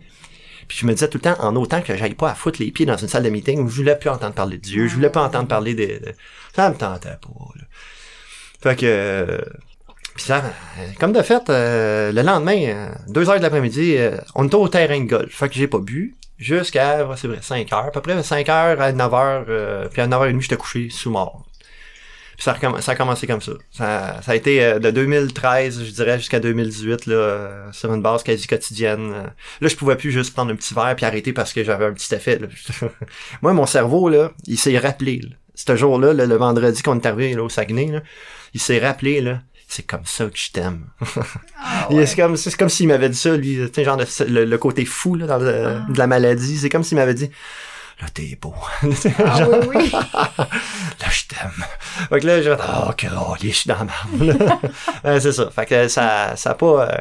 [0.67, 2.71] Puis je me disais tout le temps, en autant que j'aille pas à foutre les
[2.71, 4.95] pieds dans une salle de meeting où je voulais plus entendre parler de Dieu, je
[4.95, 5.85] voulais pas entendre parler de...
[5.85, 6.13] de-
[6.55, 7.63] Ça me tentait pas, là.
[8.61, 8.85] Fait que...
[8.85, 9.37] euh,
[10.15, 10.37] Puis ça,
[10.79, 14.55] euh, comme de fait, euh, le lendemain, euh, deux heures de l'après-midi, euh, on était
[14.55, 15.33] au terrain de golf.
[15.33, 17.85] Fait que j'ai pas bu jusqu'à, c'est vrai, 5 heures.
[17.85, 21.11] À peu près 5 heures à 9 heures, euh, puis à 9h30, j'étais couché sous
[21.11, 21.45] mort.
[22.39, 23.53] Ça a, recomm- ça a commencé comme ça.
[23.71, 28.01] Ça, ça a été euh, de 2013, je dirais, jusqu'à 2018, là, euh, sur une
[28.03, 29.11] base quasi quotidienne.
[29.15, 29.23] euh.
[29.61, 31.93] Là, je pouvais plus juste prendre un petit verre puis arrêter parce que j'avais un
[31.93, 32.37] petit effet.
[32.39, 32.47] là.
[33.41, 35.21] Moi, mon cerveau, là, il s'est rappelé.
[35.55, 38.01] Ce jour-là, là, le vendredi qu'on est arrivé là, au Saguenay, là,
[38.53, 40.85] il s'est rappelé, là, c'est comme ça que je t'aime.
[41.59, 42.05] Ah, ouais.
[42.05, 45.15] C'est comme, c'est comme s'il m'avait dit ça, lui, genre de- le, le côté fou
[45.15, 45.85] là, dans le- Ah.
[45.91, 46.57] de la maladie.
[46.57, 47.29] C'est comme s'il m'avait dit,
[48.01, 48.53] là, t'es beau.
[49.19, 49.91] Ah Genre, oui, oui.
[49.91, 51.65] là, je t'aime.
[52.09, 53.87] Fait que là, j'ai fait, oh, que je suis dans
[55.03, 55.49] la c'est ça.
[55.49, 56.97] Fait que ça, ça a pas, euh,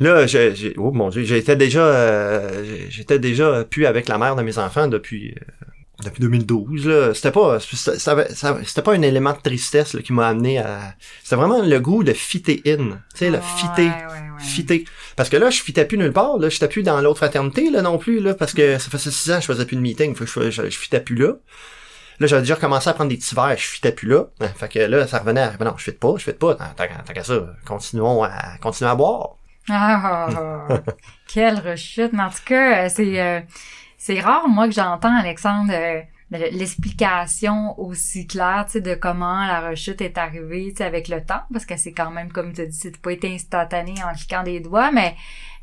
[0.00, 4.42] Là, j'ai, oh mon dieu, j'étais déjà, euh, j'étais déjà plus avec la mère de
[4.42, 5.66] mes enfants depuis, euh,
[6.04, 6.86] depuis 2012.
[6.86, 11.36] Là, c'était pas, c'était, pas un élément de tristesse là, qui m'a amené à, c'était
[11.36, 12.76] vraiment le goût de fitter in,
[13.12, 14.40] tu sais, le fitter, Ouais, ouais, ouais.
[14.42, 14.84] fitter.
[15.16, 17.82] Parce que là, je fitais plus nulle part, là, j'étais plus dans l'autre fraternité là
[17.82, 20.14] non plus là, parce que ça faisait six ans que je faisais plus de meeting,
[20.14, 21.34] fait que je, je, je fitais plus là.
[22.20, 24.26] Là, j'avais déjà commencé à prendre des petits verres, je fitais plus là.
[24.40, 26.54] Hein, Fait que là, ça revenait à, ben non, je fitte pas, je fitte pas.
[26.54, 29.30] Tant, qu'à ça, continuons à, continuons à boire.
[29.70, 30.66] Ah,
[31.32, 32.12] quelle rechute.
[32.12, 33.40] Mais en tout cas, euh, c'est euh,
[34.02, 39.44] c'est rare, moi, que j'entends, Alexandre, euh, le- l'explication aussi claire, tu sais, de comment
[39.46, 42.52] la rechute est arrivée, tu sais, avec le temps, parce que c'est quand même, comme
[42.52, 45.14] tu as dit, c'est pas été instantané en cliquant des doigts, mais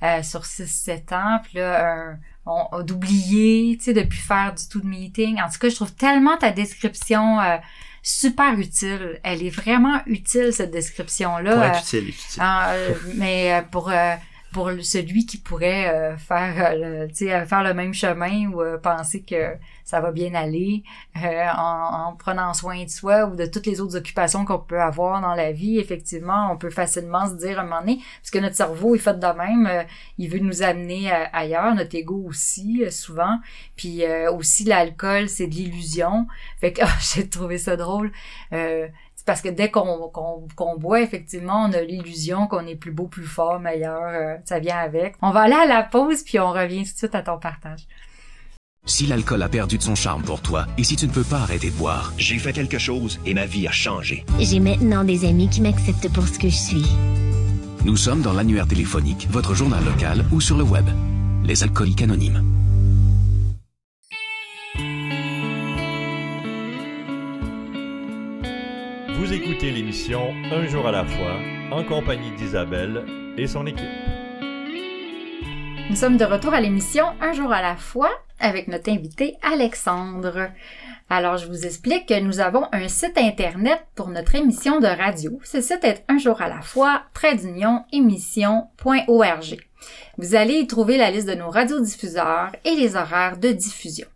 [0.04, 4.67] euh, sur 6-7 ans, puis là, un- on, d'oublier, tu sais, de plus faire du
[4.69, 5.41] tout de meeting.
[5.41, 7.58] En tout cas, je trouve tellement ta description euh,
[8.04, 9.19] super utile.
[9.23, 11.52] Elle est vraiment utile, cette description-là.
[11.54, 12.39] Pour Euh, être utile, utile.
[12.41, 14.13] ah, euh, mais euh, pour euh,
[14.58, 18.80] pour celui qui pourrait euh, faire euh, le, euh, faire le même chemin ou euh,
[18.80, 19.54] penser que
[19.86, 20.82] ça va bien aller
[21.24, 24.82] euh, en, en prenant soin de soi ou de toutes les autres occupations qu'on peut
[24.82, 28.32] avoir dans la vie, effectivement, on peut facilement se dire à un moment donné, parce
[28.32, 29.84] que notre cerveau est fait de même, euh,
[30.17, 33.38] il veut nous amener ailleurs, notre ego aussi, souvent,
[33.76, 36.26] puis aussi l'alcool, c'est de l'illusion.
[36.60, 38.12] Fait que ah, j'ai trouvé ça drôle.
[39.28, 43.08] Parce que dès qu'on qu'on qu'on boit, effectivement, on a l'illusion qu'on est plus beau,
[43.08, 44.02] plus fort, meilleur.
[44.06, 45.16] euh, ça vient avec.
[45.22, 47.82] On va aller à la pause, puis on revient tout de suite à ton partage.
[48.86, 51.40] Si l'alcool a perdu de son charme pour toi et si tu ne peux pas
[51.40, 54.26] arrêter de boire, J'ai fait quelque chose et ma vie a changé.
[54.40, 56.86] J'ai maintenant des amis qui m'acceptent pour ce que je suis.
[57.84, 60.86] nous sommes dans l'annuaire téléphonique, votre journal local ou sur le web.
[61.44, 62.42] Les alcooliques anonymes.
[69.65, 71.39] L'émission Un jour à la fois
[71.72, 73.04] en compagnie d'Isabelle
[73.38, 73.86] et son équipe.
[75.89, 80.50] Nous sommes de retour à l'émission Un jour à la fois avec notre invité Alexandre.
[81.10, 85.39] Alors, je vous explique que nous avons un site internet pour notre émission de radio.
[85.43, 89.58] Ce site est un jour à la fois, trait d'union, émission.org.
[90.17, 94.08] Vous allez y trouver la liste de nos radiodiffuseurs et les horaires de diffusion.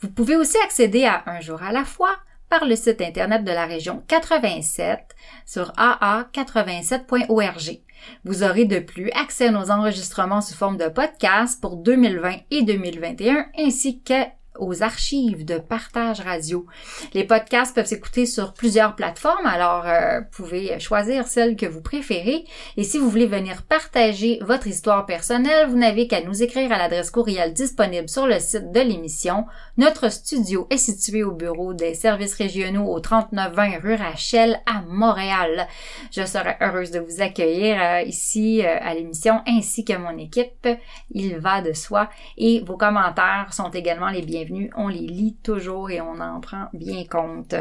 [0.00, 2.16] Vous pouvez aussi accéder à Un jour à la fois
[2.58, 5.00] par le site internet de la région 87
[5.44, 7.80] sur aa87.org.
[8.24, 12.62] Vous aurez de plus accès à nos enregistrements sous forme de podcast pour 2020 et
[12.62, 14.22] 2021 ainsi que
[14.58, 16.66] aux archives de partage radio.
[17.12, 21.80] Les podcasts peuvent s'écouter sur plusieurs plateformes, alors euh, vous pouvez choisir celle que vous
[21.80, 22.44] préférez.
[22.76, 26.78] Et si vous voulez venir partager votre histoire personnelle, vous n'avez qu'à nous écrire à
[26.78, 29.46] l'adresse courriel disponible sur le site de l'émission.
[29.76, 35.66] Notre studio est situé au bureau des services régionaux au 3920 rue Rachel à Montréal.
[36.12, 40.68] Je serai heureuse de vous accueillir euh, ici euh, à l'émission ainsi que mon équipe.
[41.10, 42.08] Il va de soi
[42.38, 44.70] et vos commentaires sont également les bienvenus.
[44.76, 47.56] On les lit toujours et on en prend bien compte.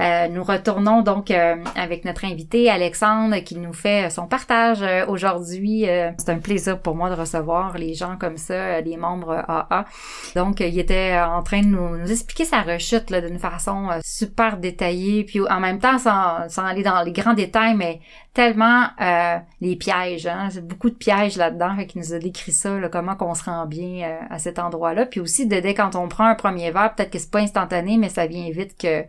[0.00, 5.86] Euh, nous retournons donc avec notre invité Alexandre qui nous fait son partage aujourd'hui.
[6.18, 9.84] C'est un plaisir pour moi de recevoir les gens comme ça, les membres AA.
[10.34, 14.00] Donc, il était en train de nous, nous expliquer sa rechute là, d'une façon euh,
[14.04, 18.00] super détaillée, puis en même temps sans, sans aller dans les grands détails, mais
[18.34, 22.78] tellement euh, les pièges, hein, c'est beaucoup de pièges là-dedans, qu'il nous a décrit ça,
[22.78, 26.08] là, comment qu'on se rend bien euh, à cet endroit-là, puis aussi dès quand on
[26.08, 29.04] prend un premier verre, peut-être que c'est pas instantané, mais ça vient vite que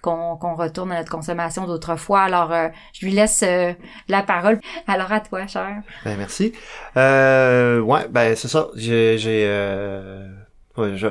[0.00, 2.22] qu'on retourne à notre consommation d'autrefois.
[2.22, 3.72] Alors, euh, je lui laisse euh,
[4.08, 4.60] la parole.
[4.86, 5.82] Alors à toi, cher.
[6.04, 6.52] Ben, merci.
[6.96, 8.68] Euh, ouais, ben, c'est ça.
[8.76, 10.26] J'ai, euh,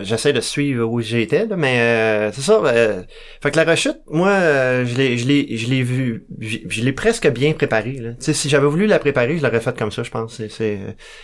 [0.03, 2.61] j'essaie de suivre où j'étais, là, mais euh, c'est ça.
[2.65, 3.03] euh,
[3.41, 6.93] fait que la rechute, moi, euh, je l'ai, je l'ai, je l'ai vu, je, l'ai
[6.93, 7.93] presque bien préparé.
[7.93, 8.11] Là.
[8.11, 10.41] Tu sais, si j'avais voulu la préparer, je l'aurais faite comme ça, je pense.
[10.49, 10.79] C'est,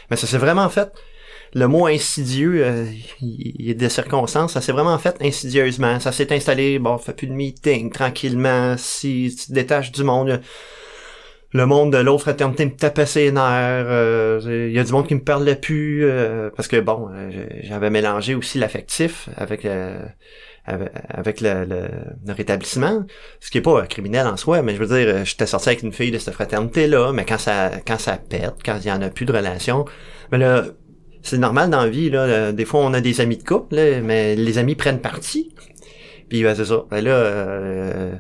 [0.10, 0.92] mais ça s'est vraiment fait.
[1.54, 2.86] Le mot insidieux, euh,
[3.22, 6.02] il y a des circonstances, ça s'est vraiment fait insidieusement.
[6.02, 8.76] Ça s'est installé, bon, fait plus de meeting, tranquillement.
[8.78, 10.42] Si tu te détaches du monde,
[11.56, 13.86] le monde de l'autre fraternité me tapait ses nerfs.
[13.88, 14.40] euh,
[14.70, 16.04] Il y a du monde qui me parlait plus.
[16.06, 17.30] euh, parce que bon, euh,
[17.64, 19.98] j'avais mélangé aussi l'affectif avec euh,
[20.66, 21.88] avec, avec le, le-
[22.28, 23.06] le rétablissement.
[23.40, 25.70] Ce qui est pas euh, criminel en soi, mais je veux dire, euh, j'étais sorti
[25.70, 28.92] avec une fille de cette fraternité-là, mais quand ça quand ça pète, quand il y
[28.92, 29.86] en a plus de relation,
[30.32, 30.66] mais là,
[31.22, 32.20] c'est normal dans la vie, là.
[32.24, 35.54] euh, Des fois on a des amis de couple, là, mais les amis prennent parti.
[36.30, 36.86] Puis ben, c'est ça.
[36.90, 38.12] Ben là, euh,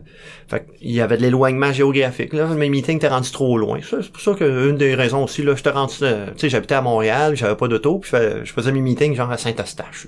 [0.48, 2.34] fait il y avait de l'éloignement géographique.
[2.34, 3.80] Là, mes meetings étaient rendus trop loin.
[3.82, 6.76] C'est pour ça que une des raisons aussi, là, j'étais rendu, euh, tu sais, j'habitais
[6.76, 10.08] à Montréal, j'avais pas d'auto, puis je faisais mes meetings genre à Saint-Eustache.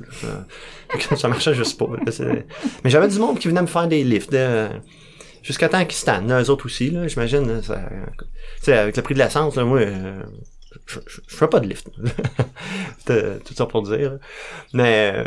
[1.00, 1.88] Ça, ça marchait juste pas.
[1.88, 2.34] là,
[2.84, 4.36] Mais j'avais du monde qui venait me faire des lifts.
[5.48, 7.62] Jusqu'à temps qu'ils eux autres aussi, là, j'imagine.
[7.62, 7.72] Tu
[8.62, 10.22] sais, avec le prix de l'essence, là, moi, euh,
[10.86, 11.88] je, fais pas de lift.
[13.06, 14.18] Tout ça pour dire.
[14.74, 15.24] Mais, euh,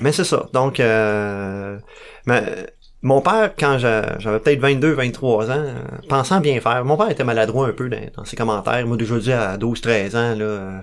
[0.00, 0.48] mais c'est ça.
[0.52, 1.78] Donc, euh,
[2.26, 2.66] mais,
[3.02, 5.74] mon père, quand j'a- j'avais peut-être 22, 23 ans, euh,
[6.08, 8.86] pensant bien faire, mon père était maladroit un peu dans, dans ses commentaires.
[8.86, 10.80] Moi, déjà dit à 12, 13 ans, là, euh,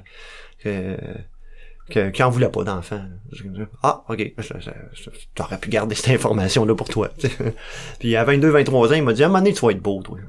[0.64, 0.98] que,
[1.90, 3.02] que, qu'il en voulait pas d'enfant.
[3.84, 4.34] Ah, ok.
[5.36, 7.10] T'aurais pu garder cette information-là pour toi.
[8.00, 9.82] Puis à 22, 23 ans, il m'a dit, à un moment donné, tu vas être
[9.82, 10.18] beau, toi.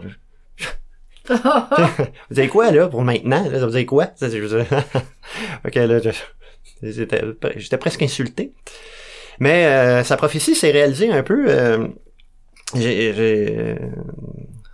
[1.28, 3.44] Vous savez quoi, là, pour maintenant?
[3.48, 4.08] Là, ça veut dire quoi?
[5.64, 6.10] Ok, là, je-
[6.92, 8.52] j'étais, presque insulté.
[9.40, 11.46] Mais euh, sa prophétie s'est réalisée un peu.
[11.48, 11.88] euh,
[12.74, 13.74] j'ai,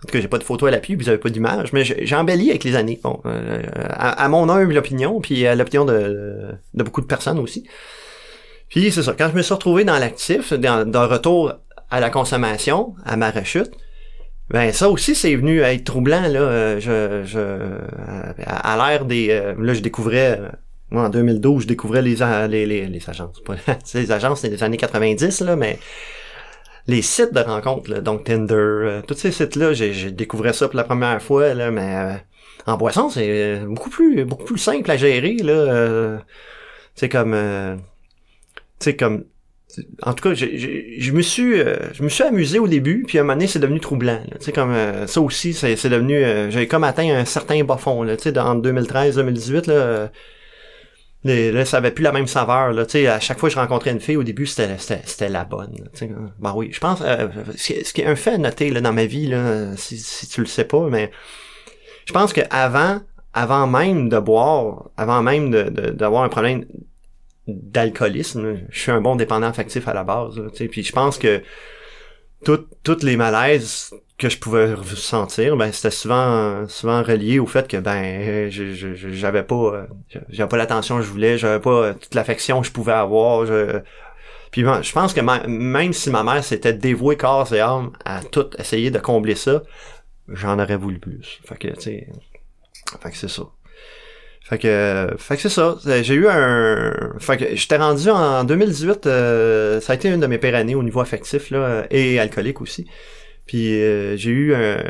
[0.03, 1.83] en tout cas, j'ai pas de photo à l'appui, vous avez pas d'image, mais
[2.15, 2.99] embelli avec les années.
[3.03, 7.39] Bon, euh, à, à mon humble opinion, puis à l'opinion de, de beaucoup de personnes
[7.39, 7.67] aussi.
[8.69, 11.53] Puis c'est ça, quand je me suis retrouvé dans l'actif, le retour
[11.89, 13.71] à la consommation, à ma rechute,
[14.49, 16.39] ben ça aussi c'est venu être troublant là.
[16.39, 17.39] euh, Je, je
[18.45, 20.49] à, à l'ère des, euh, là je découvrais, euh,
[20.91, 22.17] moi en 2012 je découvrais les
[22.49, 23.41] les les, les agences,
[23.93, 25.79] les agences c'est des années 90 là, mais
[26.87, 30.67] les sites de rencontres, là, donc Tinder, euh, tous ces sites là, j'ai, découvert ça
[30.67, 32.13] pour la première fois là, mais euh,
[32.67, 35.53] en boisson c'est euh, beaucoup plus beaucoup plus simple à gérer là.
[35.53, 36.17] euh,
[36.95, 37.35] c'est comme
[38.79, 39.25] sais comme
[40.01, 41.53] en tout cas, je me suis,
[41.93, 44.21] je me suis amusé au début, puis à un moment donné, c'est devenu troublant.
[44.33, 44.75] Tu sais, comme
[45.07, 48.03] ça aussi, c'est c'est devenu, j'ai comme atteint un certain bas fond.
[48.03, 50.11] Là, tu sais, en 2013-2018, là,
[51.23, 52.73] là, ça avait plus la même saveur.
[52.73, 55.43] Là, tu sais, à chaque fois que je rencontrais une fille, au début, c'était, la
[55.43, 55.73] bonne.
[55.93, 56.09] sais.
[56.39, 59.05] Ben oui, je pense, euh, ce qui est- un fait à noter là, dans ma
[59.05, 61.11] vie, là, si, si tu le sais pas, mais
[62.05, 62.99] je pense que avant,
[63.33, 66.65] avant même de boire, avant même d'avoir un problème
[67.47, 68.59] d'alcoolisme.
[68.69, 70.37] Je suis un bon dépendant affectif à la base.
[70.37, 71.41] là, Puis je pense que
[72.45, 77.67] tout- toutes les malaises que je pouvais ressentir, ben c'était souvent souvent relié au fait
[77.67, 79.87] que ben je- j'avais pas euh,
[80.29, 83.45] j'avais pas l'attention que je voulais, j'avais pas euh, toute l'affection que je pouvais avoir.
[83.47, 83.79] Je...
[84.51, 88.21] Puis ben, je pense que même si ma mère s'était dévouée corps et âme à
[88.21, 89.63] tout essayer de combler ça,
[90.27, 91.39] j'en aurais voulu plus.
[91.45, 92.07] Fait que tu sais,
[93.01, 93.43] fait que c'est ça.
[94.51, 95.77] Fait que, fait que c'est ça.
[96.01, 99.07] J'ai eu un, fait que j'étais rendu en 2018.
[99.07, 102.59] euh, ça a été une de mes pires années au niveau affectif là et alcoolique
[102.59, 102.85] aussi.
[103.45, 104.83] Puis euh, j'ai eu un,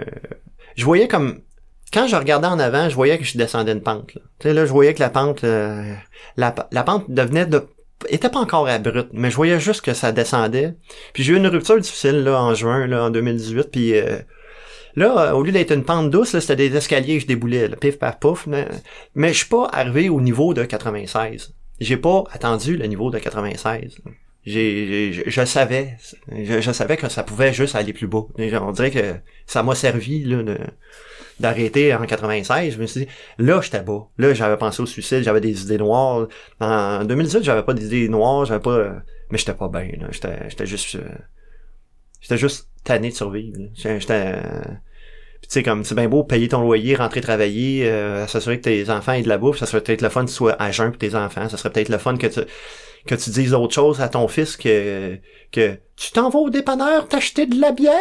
[0.76, 1.42] je voyais comme
[1.94, 4.16] quand je regardais en avant, je voyais que je descendais une pente.
[4.16, 4.22] Là.
[4.40, 5.94] Tu sais là, je voyais que la pente, euh,
[6.38, 7.62] la, la pente devenait de
[8.10, 10.74] était pas encore abrupte, mais je voyais juste que ça descendait.
[11.14, 13.70] Puis j'ai eu une rupture difficile là en juin là en 2018.
[13.72, 14.18] Puis euh,
[14.96, 17.98] Là, euh, au lieu d'être une pente douce, c'était des escaliers que je déboulais, pif
[18.00, 18.48] paf pouf.
[18.48, 18.68] Mais,
[19.16, 21.54] je suis pas arrivé au niveau de 96.
[21.80, 23.98] J'ai pas attendu le niveau de 96.
[24.44, 25.98] J'ai, j'ai- je, je savais,
[26.32, 28.24] je, savais que ça pouvait juste aller plus bas.
[28.38, 30.44] On dirait que ça m'a servi là,
[31.40, 32.74] d'arrêter en 96.
[32.74, 34.08] Je me suis dit, là, j'étais bas.
[34.18, 36.28] Là, j'avais pensé au suicide, j'avais des idées noires.
[36.60, 38.96] En 2018, j'avais pas d'idées noires, j'avais pas,
[39.30, 39.88] mais j'étais pas bien.
[40.00, 40.08] là.
[40.10, 41.08] J'étais, j'étais juste, euh,
[42.20, 43.58] j'étais juste tanné de survivre.
[43.76, 44.62] J'étais, euh,
[45.42, 48.64] puis tu sais, comme c'est bien beau payer ton loyer, rentrer travailler, euh, s'assurer que
[48.64, 50.72] tes enfants aient de la bouffe, ça serait peut-être le fun que tu sois à
[50.72, 52.42] jeun pour tes enfants, ça serait peut-être le fun que tu
[53.08, 55.18] que tu dises autre chose à ton fils que
[55.52, 57.96] que tu t'en vas au dépanneur t'acheter de la bière?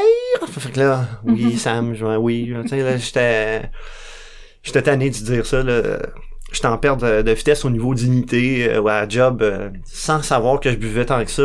[0.46, 3.62] Fait que là, oui Sam, je, oui, tu sais là j'étais
[4.62, 5.98] j'étais tanné de dire ça là.
[6.52, 10.58] J'étais en perte de, de vitesse au niveau d'unité euh, à job euh, sans savoir
[10.58, 11.42] que je buvais tant que ça.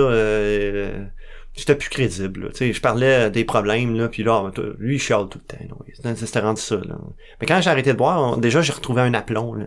[1.56, 2.52] J'étais plus crédible.
[2.54, 5.76] Tu je parlais des problèmes, là, puis là, lui, il chiale tout le temps.
[6.04, 6.14] là.
[6.16, 6.76] C'était- rendu ça.
[6.76, 6.98] Là.
[7.40, 9.54] Mais quand j'ai arrêté de boire, déjà, j'ai retrouvé un aplomb.
[9.54, 9.66] Là.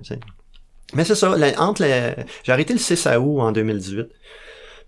[0.94, 1.84] Mais c'est ça, entre
[2.44, 4.08] j'ai arrêté le 6 août en 2018.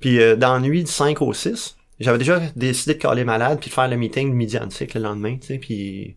[0.01, 3.59] Puis euh, dans la nuit du 5 au 6, j'avais déjà décidé de caler malade
[3.61, 4.57] puis de faire le meeting de midi
[4.95, 6.17] le lendemain, tu sais, puis...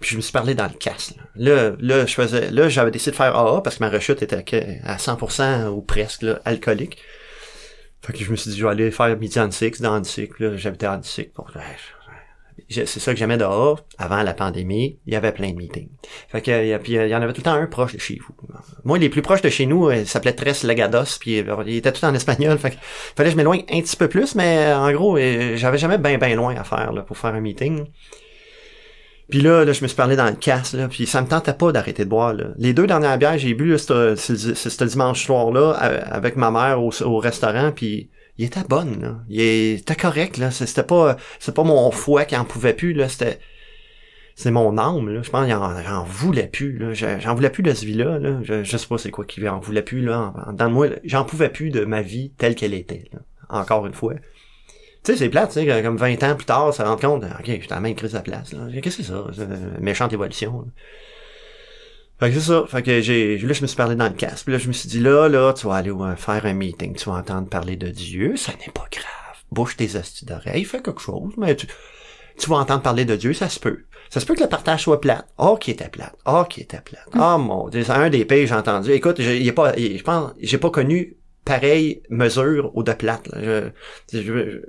[0.00, 1.14] Puis je me suis parlé dans le casque.
[1.36, 4.20] Là, là, là, je faisais, là, j'avais décidé de faire AA parce que ma rechute
[4.20, 6.98] était à 100% ou presque là, alcoolique.
[8.02, 9.96] Fait que je me suis dit, je vais aller faire midi en cycle dans.
[9.96, 11.30] Là, j'habitais en cycle.
[11.36, 11.44] Bon,
[12.68, 13.84] c'est ça que j'aimais dehors.
[13.98, 15.88] Avant la pandémie, il y avait plein de meetings.
[16.28, 18.18] Fait que, puis euh, il y en avait tout le temps un proche de chez
[18.18, 18.34] vous.
[18.84, 21.76] Moi, les plus proches de chez nous, euh, il s'appelait Tres Legados, puis euh, il
[21.76, 22.58] était tout en espagnol.
[22.58, 25.16] Fait que fallait que je m'éloigne un petit peu plus, mais en gros,
[25.54, 27.84] j'avais jamais bien ben loin à faire là, pour faire un meeting.
[29.32, 31.72] Puis là, je me suis parlé dans le casse, là, puis ça me tentait pas
[31.72, 32.34] d'arrêter de boire.
[32.58, 37.72] Les deux dernières bières j'ai bu, ce dimanche soir-là, avec ma mère au, au restaurant,
[37.74, 39.16] puis il était bonne, là.
[39.30, 40.50] Il était correct, là.
[40.50, 43.08] C'était pas, c'est pas mon foie qui en pouvait plus, là.
[43.08, 43.38] C'était,
[44.34, 45.22] c'est mon âme, là.
[45.22, 48.38] Je pense qu'il en, j'en voulais plus, J'en voulais plus de ce vie-là, là.
[48.42, 50.34] Je, je sais pas c'est quoi qui en voulait plus, là.
[50.46, 53.10] En- Dans moi, là, j'en pouvais plus de ma vie telle qu'elle était.
[53.48, 54.14] Encore une fois.
[55.04, 57.44] Tu sais, c'est plate, tu sais, comme 20 ans plus tard, ça rend compte, ok,
[57.46, 58.60] je suis la même crise de la place, là.
[58.80, 59.26] Qu'est-ce que c'est ça?
[59.34, 60.66] C'est une méchante évolution, là.
[62.20, 62.64] Fait que c'est ça.
[62.68, 64.44] Fait que j'ai, là, je me suis parlé dans le casque.
[64.44, 67.08] Puis là, je me suis dit, là, là, tu vas aller faire un meeting, tu
[67.10, 69.36] vas entendre parler de Dieu, ça n'est pas grave.
[69.50, 71.66] Bouge tes astuces d'oreilles, fais quelque chose, mais tu,
[72.38, 73.80] tu vas entendre parler de Dieu, ça se peut.
[74.08, 75.26] Ça se peut que le partage soit plate.
[75.36, 76.14] Oh, qui était plate.
[76.26, 77.08] Oh, qui était plate.
[77.18, 78.92] Oh, mon Dieu, c'est un des pays que j'ai entendu.
[78.92, 83.38] Écoute, j'ai, pas, il- je pense, j'ai pas connu pareille mesure au de plate, là.
[84.12, 84.60] Je, je- je-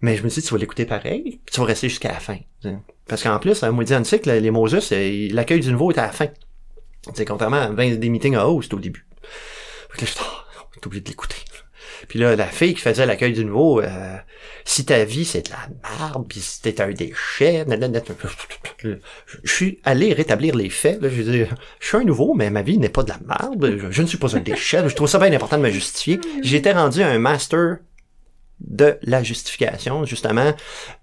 [0.00, 2.38] mais je me dit, tu vas l'écouter pareil, tu vas rester jusqu'à la fin.
[3.06, 6.12] Parce qu'en plus, à Moody cycle, les Moses, euh, l'accueil du nouveau est à la
[6.12, 6.28] fin.
[7.14, 9.06] Sais, contrairement à 20 des meetings à haut, au début.
[9.90, 11.36] Fait que là, je oh, obligé de l'écouter.
[12.08, 14.16] Puis là, la fille qui faisait l'accueil du nouveau, euh,
[14.64, 17.64] si ta vie c'est de la merde, puis si t'es un déchet,
[18.82, 18.98] je
[19.44, 21.00] suis allé rétablir les faits.
[21.00, 23.78] Là, je dire, je suis un nouveau, mais ma vie n'est pas de la merde.
[23.78, 24.86] Je, je ne suis pas un déchet.
[24.88, 26.20] Je trouve ça bien important de me justifier.
[26.42, 27.78] J'étais rendu un master
[28.66, 30.52] de la justification, justement,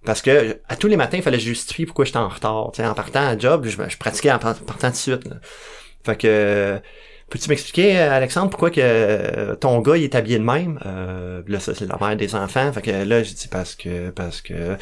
[0.05, 2.72] parce que à tous les matins, il fallait justifier pourquoi j'étais en retard.
[2.74, 5.26] Tu sais, en partant à job, je, je pratiquais en par- partant de suite.
[5.28, 5.36] là.
[6.03, 6.80] Fait que
[7.30, 10.80] peux-tu m'expliquer, Alexandre, pourquoi que ton gars il est habillé de même?
[10.86, 12.74] Euh, là, ça, c'est la mère des enfants.
[12.74, 14.76] Fait que là, j'ai dit parce que parce que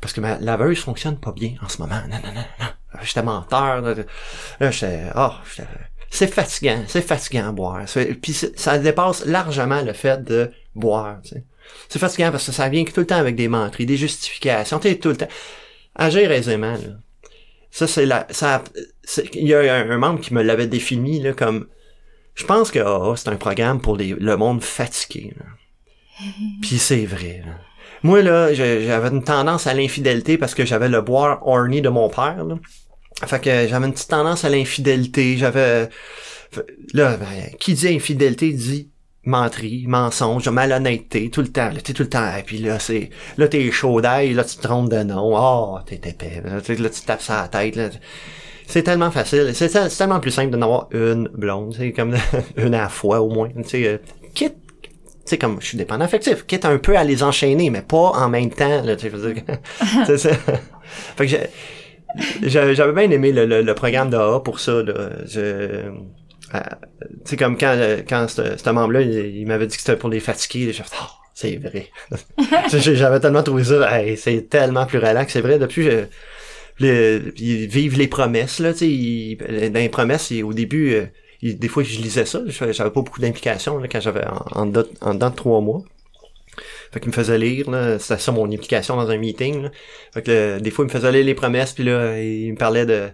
[0.00, 2.00] parce que ma laveuse fonctionne pas bien en ce moment.
[2.08, 2.66] Non, non, non, non.
[3.02, 3.80] J'étais menteur.
[3.80, 3.94] Là,
[4.60, 5.04] Là, j'étais.
[5.16, 5.30] Oh,
[6.10, 7.82] c'est fatigant, c'est fatigant à boire.
[8.22, 11.18] Puis ça dépasse largement le fait de boire.
[11.88, 14.96] C'est fatigant parce que ça vient tout le temps avec des menteries, des justifications, t'es
[14.96, 15.28] tout le temps.
[15.94, 16.98] Agir aisément, là.
[17.70, 18.64] Ça, c'est la, ça,
[19.34, 21.66] il y a un, un membre qui me l'avait défini, là, comme,
[22.34, 25.44] je pense que AA, c'est un programme pour les- le monde fatigué, là.
[26.62, 27.52] Puis c'est vrai, là.
[28.04, 32.08] Moi, là, j'avais une tendance à l'infidélité parce que j'avais le boire horny de mon
[32.08, 32.56] père, là.
[33.26, 35.88] Fait que j'avais une petite tendance à l'infidélité, j'avais,
[36.94, 38.90] là, ben, qui dit infidélité dit
[39.24, 43.10] menterie, mensonge, malhonnêteté, tout le temps, là, t'es tout le temps, et puis là, c'est,
[43.36, 46.90] là, t'es chaud d'ail, là, tu te trompes de nom, oh, t'es épais, là, là,
[46.90, 47.90] tu tapes ça à la tête, là.
[48.66, 52.14] C'est tellement facile, c'est tellement plus simple de n'avoir une blonde, c'est comme
[52.56, 53.98] une à la fois, au moins, tu sais, euh,
[54.34, 54.90] quitte, tu
[55.24, 58.28] sais, comme, je suis dépendant affectif, quitte un peu à les enchaîner, mais pas en
[58.28, 60.30] même temps, là, tu sais.
[61.16, 61.36] Fait que
[62.42, 65.10] j'avais bien aimé le, le, le programme d'AA pour ça, là.
[65.26, 65.90] Je,
[66.52, 70.08] tu sais, comme quand, euh, quand ce membre-là, il, il m'avait dit que c'était pour
[70.08, 71.88] les fatigués, j'ai fait, oh, c'est vrai.
[72.70, 76.04] J'avais tellement trouvé ça, c'est tellement plus relax, c'est vrai, depuis, je,
[76.80, 78.78] le, ils vivent les promesses, là, tu
[79.38, 81.06] sais, dans les promesses, au début, euh,
[81.42, 84.72] ils- des fois, je lisais ça, j'avais pas beaucoup d'implication, là, quand j'avais, en, en,
[85.00, 85.82] en dedans de trois mois.
[86.92, 89.70] Fait qu'il me faisait lire, là, c'était ça mon implication dans un meeting, là.
[90.14, 92.56] Fait que, euh, des fois, il me faisait lire les promesses, puis là, il me
[92.56, 93.08] parlait de,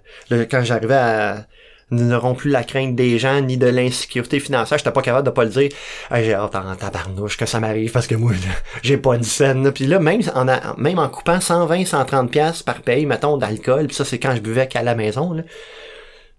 [0.51, 1.47] quand j'arrivais à,
[1.95, 4.79] nous n'aurons plus la crainte des gens ni de l'insécurité financière.
[4.79, 5.71] J'étais pas capable de pas le dire.
[6.11, 8.33] Hey, j'ai hâte en tabarnouche que ça m'arrive parce que moi,
[8.83, 9.73] j'ai pas de scène.
[9.73, 10.45] Puis là, même en,
[10.77, 14.41] même en coupant 120, 130 pièces par paye, mettons, d'alcool, puis ça, c'est quand je
[14.41, 15.43] buvais qu'à la maison, là.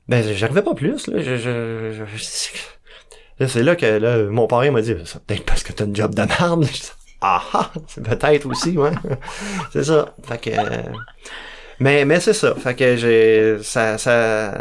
[0.07, 1.17] Ben, j'arrivais pas plus, là.
[1.21, 2.59] Je, je, je- je-
[3.39, 5.95] Là, c'est là que là, mon parrain m'a dit, c'est peut-être parce que t'as une
[5.95, 6.65] job de merde.
[7.21, 8.91] Ah ah, c'est peut-être aussi, ouais.
[9.73, 10.13] c'est ça.
[10.23, 10.51] Fait que.
[11.79, 12.55] Mais, mais c'est ça.
[12.55, 13.57] Fait que j'ai.
[13.63, 13.97] Ça.
[13.97, 14.53] ça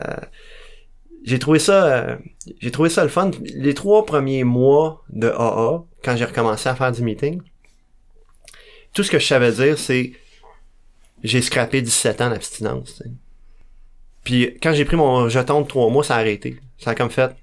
[1.24, 1.86] j'ai trouvé ça.
[1.86, 2.16] euh,
[2.60, 3.30] j'ai trouvé ça le fun.
[3.54, 7.40] Les trois premiers mois de AA, quand j'ai recommencé à faire du meeting,
[8.92, 10.12] tout ce que je savais dire, c'est
[11.22, 13.02] j'ai scrappé 17 ans d'abstinence.
[14.22, 16.60] Puis quand j'ai pris mon jeton de trois mois, ça a arrêté.
[16.78, 17.34] Ça a comme fait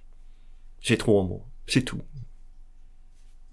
[0.82, 1.42] j'ai trois mois.
[1.68, 2.02] C'est tout.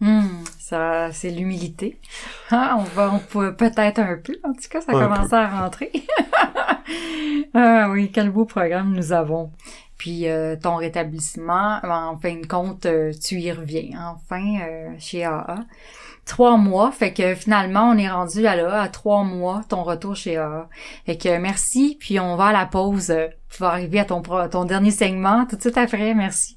[0.01, 1.99] Hmm, ça, c'est l'humilité.
[2.51, 4.35] Ah, on va, on peut peut-être un peu.
[4.43, 5.93] En tout cas, ça commence à rentrer.
[7.55, 9.53] ah oui, quel beau programme nous avons.
[9.99, 15.25] Puis euh, ton rétablissement, en fin de compte, euh, tu y reviens enfin euh, chez
[15.25, 15.57] AA.
[16.25, 20.15] Trois mois, fait que finalement, on est rendu à là, à trois mois, ton retour
[20.15, 20.69] chez AA.
[21.07, 23.15] Fait que merci, puis on va à la pause.
[23.51, 26.57] Tu vas arriver à ton, pro- ton dernier segment tout de suite après, merci.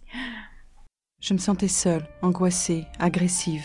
[1.22, 3.64] Je me sentais seule, angoissée, agressive,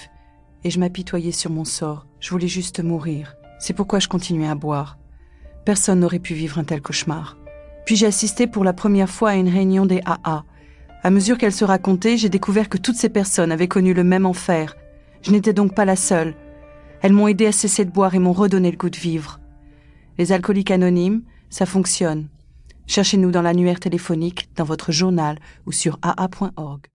[0.64, 2.06] et je m'apitoyais sur mon sort.
[2.20, 3.36] Je voulais juste mourir.
[3.58, 4.98] C'est pourquoi je continuais à boire.
[5.64, 7.36] Personne n'aurait pu vivre un tel cauchemar.
[7.84, 10.44] Puis j'ai assisté pour la première fois à une réunion des AA.
[11.02, 14.26] À mesure qu'elle se racontait, j'ai découvert que toutes ces personnes avaient connu le même
[14.26, 14.76] enfer.
[15.22, 16.34] Je n'étais donc pas la seule.
[17.00, 19.40] Elles m'ont aidé à cesser de boire et m'ont redonné le goût de vivre.
[20.18, 22.28] Les alcooliques anonymes, ça fonctionne.
[22.86, 26.86] Cherchez-nous dans l'annuaire téléphonique, dans votre journal ou sur aa.org.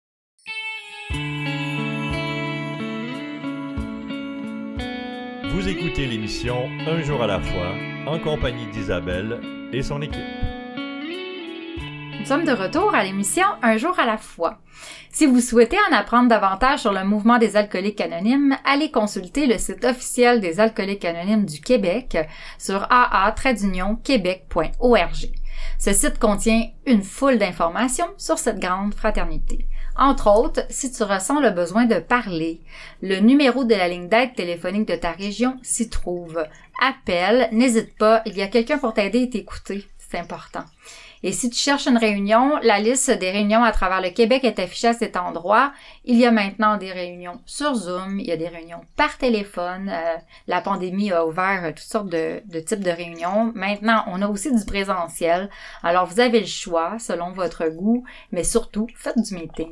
[5.62, 7.76] Vous écoutez l'émission Un jour à la fois
[8.08, 9.40] en compagnie d'Isabelle
[9.72, 10.20] et son équipe.
[12.20, 14.58] Nous sommes de retour à l'émission Un jour à la fois.
[15.12, 19.60] Si vous souhaitez en apprendre davantage sur le mouvement des alcooliques anonymes, allez consulter le
[19.60, 22.18] site officiel des alcooliques anonymes du Québec
[22.58, 25.30] sur aa-québec.org.
[25.78, 29.68] Ce site contient une foule d'informations sur cette grande fraternité.
[29.98, 32.62] Entre autres, si tu ressens le besoin de parler,
[33.02, 36.44] le numéro de la ligne d'aide téléphonique de ta région s'y trouve.
[36.82, 39.86] Appelle, n'hésite pas, il y a quelqu'un pour t'aider et t'écouter.
[39.98, 40.64] C'est important.
[41.24, 44.58] Et si tu cherches une réunion, la liste des réunions à travers le Québec est
[44.58, 45.72] affichée à cet endroit.
[46.04, 49.90] Il y a maintenant des réunions sur Zoom, il y a des réunions par téléphone.
[49.90, 50.16] Euh,
[50.48, 53.52] la pandémie a ouvert euh, toutes sortes de, de types de réunions.
[53.54, 55.50] Maintenant, on a aussi du présentiel.
[55.84, 59.72] Alors, vous avez le choix selon votre goût, mais surtout, faites du meeting.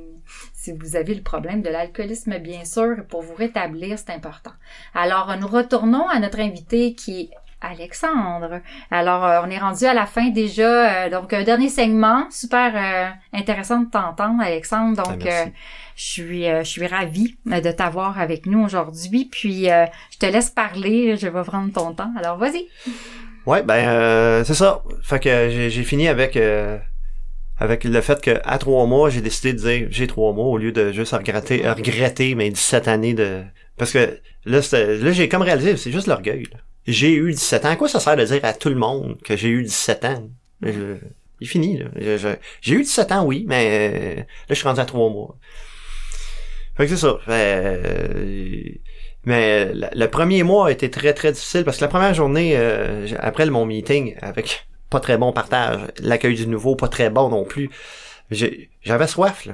[0.53, 4.51] Si vous avez le problème de l'alcoolisme, bien sûr, pour vous rétablir, c'est important.
[4.93, 7.29] Alors, nous retournons à notre invité qui est
[7.61, 8.61] Alexandre.
[8.91, 11.05] Alors, euh, on est rendu à la fin déjà.
[11.05, 12.29] euh, donc, un dernier segment.
[12.31, 14.95] Super euh, intéressant de t'entendre, Alexandre.
[14.97, 15.49] Donc, Ah, merci.
[15.49, 15.51] euh,
[15.95, 19.25] je suis, euh, je suis ravie de t'avoir avec nous aujourd'hui.
[19.31, 21.15] Puis, euh, je te laisse parler.
[21.17, 22.11] Je vais prendre ton temps.
[22.17, 22.67] Alors, vas-y.
[23.45, 24.81] Ouais, ben euh, c'est ça.
[25.01, 26.77] Fait que j'ai fini avec euh,
[27.57, 30.57] avec le fait que à trois mois, j'ai décidé de dire j'ai trois mois au
[30.57, 33.41] lieu de juste regretter regretter mes 17 années de
[33.77, 36.43] parce que là là j'ai comme réalisé c'est juste l'orgueil.
[36.51, 36.59] là.
[36.89, 37.69] J'ai eu 17 ans.
[37.69, 40.29] À quoi ça sert de dire à tout le monde que j'ai eu 17 ans?
[41.41, 41.85] Il fini là.
[42.61, 45.37] J'ai eu 17 ans oui, mais euh, là je suis rendu à trois mois.
[46.75, 47.19] Fait que c'est ça.
[47.27, 48.63] Euh,
[49.25, 53.07] Mais le, premier mois a été très, très difficile parce que la première journée, euh,
[53.19, 57.43] après mon meeting, avec pas très bon partage, l'accueil du nouveau, pas très bon non
[57.45, 57.69] plus,
[58.31, 59.53] j'avais soif, là.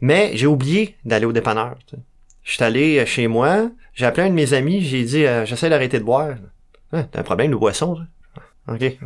[0.00, 1.76] Mais j'ai oublié d'aller au dépanneur.
[2.44, 5.44] Je suis allé euh, chez moi, j'ai appelé un de mes amis, j'ai dit euh,
[5.46, 6.34] j'essaie d'arrêter de boire.
[6.92, 8.02] Hein, T'as un problème de boisson, ça?
[8.74, 8.96] OK.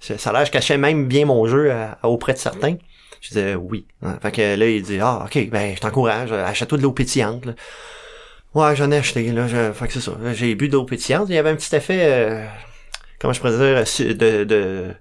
[0.00, 2.76] Ça a l'air, je cachais même bien mon jeu à- auprès de certains.
[3.20, 3.86] Je disais oui.
[4.02, 7.46] Hein, Fait que là, il dit Ah, ok, ben je t'encourage, achète-toi de l'eau pétillante.
[7.46, 7.54] là.
[8.54, 9.46] Ouais, j'en ai acheté, là.
[9.72, 10.12] Fait que c'est ça.
[10.32, 11.28] J'ai bu de l'eau pétillante.
[11.28, 12.46] Il y avait un petit effet euh,
[13.20, 14.94] comment je pourrais dire de, de,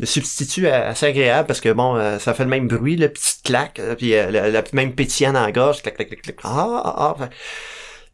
[0.00, 3.08] de substitut a- assez agréable parce que bon, euh, ça fait le même bruit, le
[3.08, 6.22] petit claque, euh, puis euh, le, le même pétillant dans la gorge, clac, clac, clac,
[6.22, 6.36] clac.
[6.42, 7.28] Ah, ah, ah.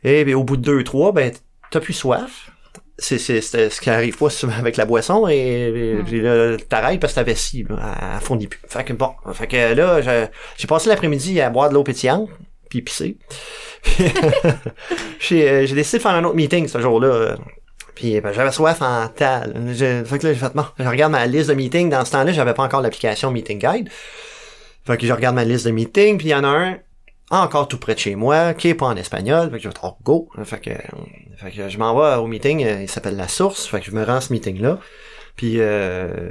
[0.04, 1.32] Et bien, au bout de deux, trois, ben,
[1.70, 2.50] t'as plus soif.
[2.98, 6.04] C'est, c'est, c'est ce qui arrive pas souvent avec la boisson et, et Mm.
[6.04, 8.58] puis là, t'arrêtes parce que ta vessie, elle, fournit plus.
[8.68, 10.26] Fait que bon, fait que là, j'ai,
[10.56, 12.28] j'ai passé l'après-midi à boire de l'eau pétillante,
[12.70, 13.16] puis pisser.
[13.84, 14.04] Puis,
[15.20, 17.36] j'ai, euh, j'ai décidé de faire un autre meeting ce jour-là.
[17.96, 19.54] Puis ben, j'avais soif en tal.
[20.04, 21.90] Fait que là, j'ai fait, bon, je regarde ma liste de meetings.
[21.90, 23.88] Dans ce temps-là, j'avais pas encore l'application Meeting Guide.
[24.86, 26.78] Fait que je regarde ma liste de meetings, puis il y en a un
[27.30, 29.50] encore tout près de chez moi, qui est pas en espagnol.
[29.50, 30.28] Fait que je vais oh, go.
[30.44, 30.70] Fait que,
[31.38, 33.66] fait que je m'en vais au meeting, euh, il s'appelle La Source.
[33.66, 34.78] Fait que je me rends à ce meeting-là.
[35.34, 36.30] Puis euh,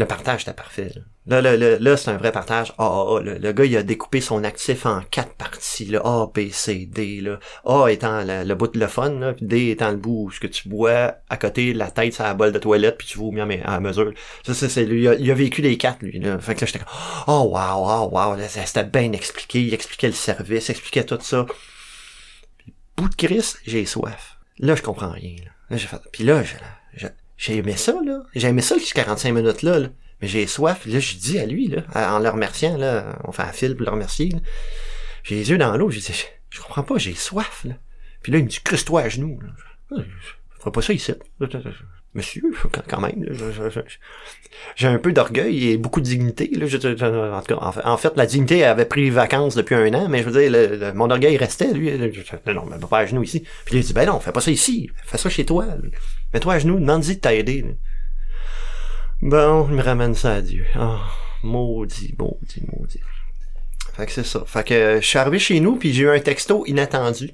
[0.00, 0.92] le partage était parfait.
[1.26, 2.72] Là, là, là, là, c'est un vrai partage.
[2.78, 5.84] Ah, ah, ah, le, le gars, il a découpé son actif en quatre parties.
[5.84, 6.00] Là.
[6.02, 7.20] A, B, C, D.
[7.20, 7.38] Là.
[7.66, 10.46] A étant le, bout de le fun, là, puis D étant le bout ce que
[10.46, 13.46] tu bois à côté, la tête, c'est la bol de toilette, puis tu vomis à,
[13.46, 14.12] mes- à mesure.
[14.42, 15.02] Ça, c'est lui.
[15.02, 16.18] Il a, il a vécu les quatre, lui.
[16.18, 16.38] Là.
[16.38, 16.88] Fait que là, j'étais comme,
[17.28, 18.36] oh, wow, wow, wow.
[18.48, 19.60] C'était bien expliqué.
[19.60, 21.44] Il expliquait le service, il expliquait tout ça.
[22.58, 24.38] Puis, bout de Christ, j'ai soif.
[24.58, 25.36] Là, je comprends rien.
[25.44, 26.00] Là, là j'ai fait...
[26.10, 26.54] Puis là, je-
[26.96, 27.06] je-
[27.40, 28.22] j'ai aimé ça, là.
[28.34, 29.88] J'ai aimé ça, ces 45 minutes-là, là.
[30.20, 30.84] Mais j'ai soif.
[30.84, 33.86] Là, je dis à lui, là, en le remerciant, là, on fait un fil pour
[33.86, 34.30] le remercier.
[35.24, 37.72] J'ai les yeux dans l'eau, j'ai dit, je, comprends pas, j'ai soif, là.
[38.22, 39.48] Puis là, il me dit, crisse-toi à genoux, là.
[39.96, 40.02] Je,
[40.58, 41.14] ferai pas ça ici.
[42.12, 42.42] Monsieur,
[42.88, 43.24] quand, même,
[44.76, 46.66] j'ai un peu d'orgueil et beaucoup de dignité, là.
[46.66, 50.28] En tout cas, en fait, la dignité avait pris vacances depuis un an, mais je
[50.28, 51.88] veux dire, le- mon orgueil restait, lui.
[52.12, 53.44] je- non, mais pas à genoux ici.
[53.64, 54.90] Puis il dit, ben non, fais pas ça ici.
[55.06, 55.66] Fais ça chez toi.
[56.32, 57.64] Mets-toi à genoux, demande-y de t'aider.
[59.22, 60.64] Bon, il me ramène ça à Dieu.
[60.78, 60.98] Oh,
[61.42, 63.00] maudit, maudit, maudit.
[63.94, 64.44] Fait que c'est ça.
[64.46, 67.32] Fait que je suis arrivé chez nous, puis j'ai eu un texto inattendu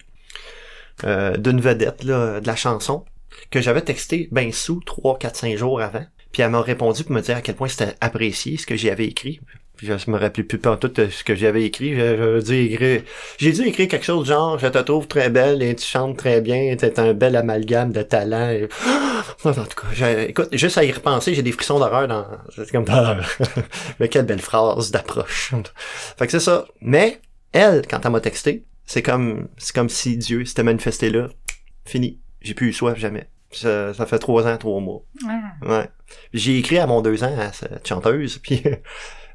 [1.05, 3.05] euh, d'une vedette là, de la chanson
[3.51, 6.05] que j'avais texté ben sous 3, 4, 5 jours avant.
[6.33, 8.91] Puis elle m'a répondu pour me dire à quel point c'était apprécié ce que j'y
[8.91, 9.41] avais écrit.
[9.77, 11.95] Puis je me rappelais plus pas tout de ce que j'avais écrit.
[11.95, 13.03] J'avais dû écrire,
[13.39, 16.41] j'ai dû écrire quelque chose genre, je te trouve très belle et tu chantes très
[16.41, 18.51] bien, t'es un bel amalgame de talent.
[18.51, 18.69] Et-
[19.45, 19.63] En tout
[19.99, 22.85] cas, écoute, juste à y repenser, j'ai des frissons d'horreur dans, c'est comme,
[24.01, 25.53] mais quelle belle phrase d'approche.
[26.19, 26.67] Fait que c'est ça.
[26.81, 27.21] Mais,
[27.53, 31.29] elle, quand elle m'a texté, c'est comme, c'est comme si Dieu s'était manifesté là.
[31.85, 32.19] Fini.
[32.41, 33.29] J'ai plus eu soif jamais.
[33.53, 35.03] Ça, ça fait trois ans, trois mois.
[35.29, 35.53] Ah.
[35.67, 35.89] Ouais.
[36.33, 38.63] J'ai écrit à mon deux ans à cette chanteuse, puis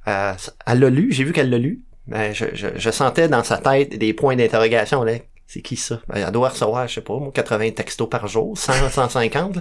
[0.07, 0.33] euh,
[0.65, 1.81] elle l'a lu, j'ai vu qu'elle l'a lu.
[2.07, 5.03] Ben, je, je, je sentais dans sa tête des points d'interrogation.
[5.03, 5.13] Là.
[5.47, 5.99] C'est qui ça?
[6.07, 9.57] Ben, elle doit recevoir, je sais pas, moi, 80 textos par jour, 100, 150.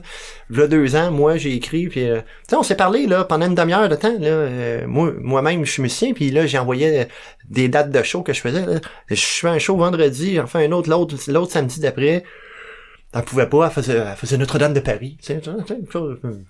[0.50, 3.46] Là, deux ans, moi, j'ai écrit, puis euh, tu sais, on s'est parlé là pendant
[3.46, 4.16] une demi-heure de temps.
[4.18, 7.08] Là, Euh, moi, moi-même, je suis musicien, puis là, j'envoyais
[7.48, 8.64] des dates de show que je faisais.
[8.64, 8.80] Là.
[9.08, 12.22] Je fais un show vendredi, j'en fais un autre l'autre, l'autre samedi d'après.
[13.12, 15.18] Elle pouvait pas, elle faisait, faisait Notre-Dame de Paris.
[15.20, 15.64] Tu sais, une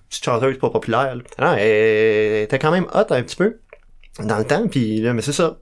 [0.07, 1.15] petite chanteuse pas populaire.
[1.15, 1.21] là.
[1.39, 3.57] Non, elle était quand même hot un petit peu
[4.19, 5.59] dans le temps, puis là, mais c'est ça.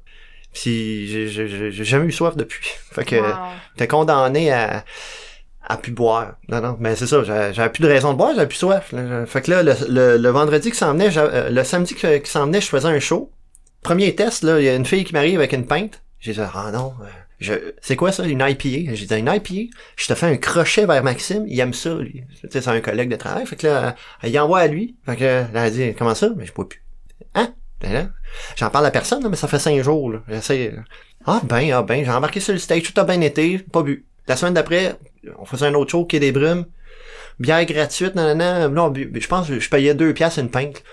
[0.53, 2.65] Puis j'ai- jamais eu soif depuis.
[2.91, 3.35] Fait que Wow.
[3.77, 4.83] t'es condamné à
[5.71, 6.33] à plus boire.
[6.47, 8.91] Non, non, mais c'est ça, j'avais plus de raison de boire, j'avais plus soif.
[8.91, 9.25] là.
[9.27, 12.31] Fait que là, le, le, le vendredi qui s'en venait, euh, le samedi qui, qui
[12.31, 13.31] s'en venait, je faisais un show.
[13.83, 16.01] Premier test, là, il y a une fille qui m'arrive avec une pinte.
[16.19, 17.05] J'ai dit, ah non, euh,
[17.39, 18.95] je, c'est quoi ça, une IPA?
[18.95, 19.69] J'ai dit, une IPA?
[19.95, 22.23] Je te fais un crochet vers Maxime, il aime ça, lui.
[22.41, 23.45] Tu sais, c'est un collègue de travail.
[23.45, 24.95] Fait que là, y envoie à lui.
[25.05, 26.29] Fait que là, elle a dit, comment ça?
[26.35, 26.81] Mais je bois plus.
[27.35, 27.53] Hein?
[27.81, 28.11] Ben
[28.55, 30.13] j'en parle à personne, mais ça fait cinq jours.
[30.27, 30.75] J'essaie.
[31.25, 34.05] Ah ben, ah ben, j'ai embarqué sur le stage, tout a bien été, pas bu.
[34.27, 34.95] La semaine d'après,
[35.39, 36.65] on faisait un autre show qui est des brumes.
[37.39, 38.67] Bière gratuite, nanana.
[38.67, 40.83] Non, je pense que je payais deux piastres une pinte.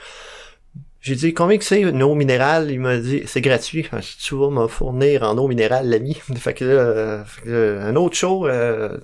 [1.00, 2.70] J'ai dit, combien que c'est une eau minérale?
[2.70, 3.86] Il m'a dit, c'est gratuit.
[3.92, 6.14] Ah, tu vas me fournir en eau minérale, l'ami.
[6.36, 8.96] Fait que là, euh, un autre show, euh,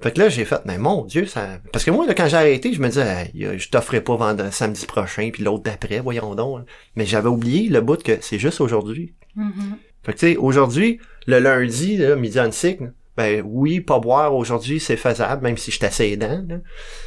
[0.00, 1.58] fait que là, j'ai fait, mais mon Dieu, ça...
[1.72, 4.52] Parce que moi, là, quand j'ai arrêté, je me disais, Hey, je t'offrais pas vendre
[4.52, 6.64] samedi prochain, puis l'autre d'après, voyons donc.
[6.94, 9.14] Mais j'avais oublié le bout que c'est juste aujourd'hui.
[9.34, 9.76] Mhm.
[10.04, 14.32] Fait que tu sais, aujourd'hui, le lundi, là, midi on cycle, ben oui, pas boire
[14.36, 16.58] aujourd'hui, c'est faisable, même si je assez aidant, là.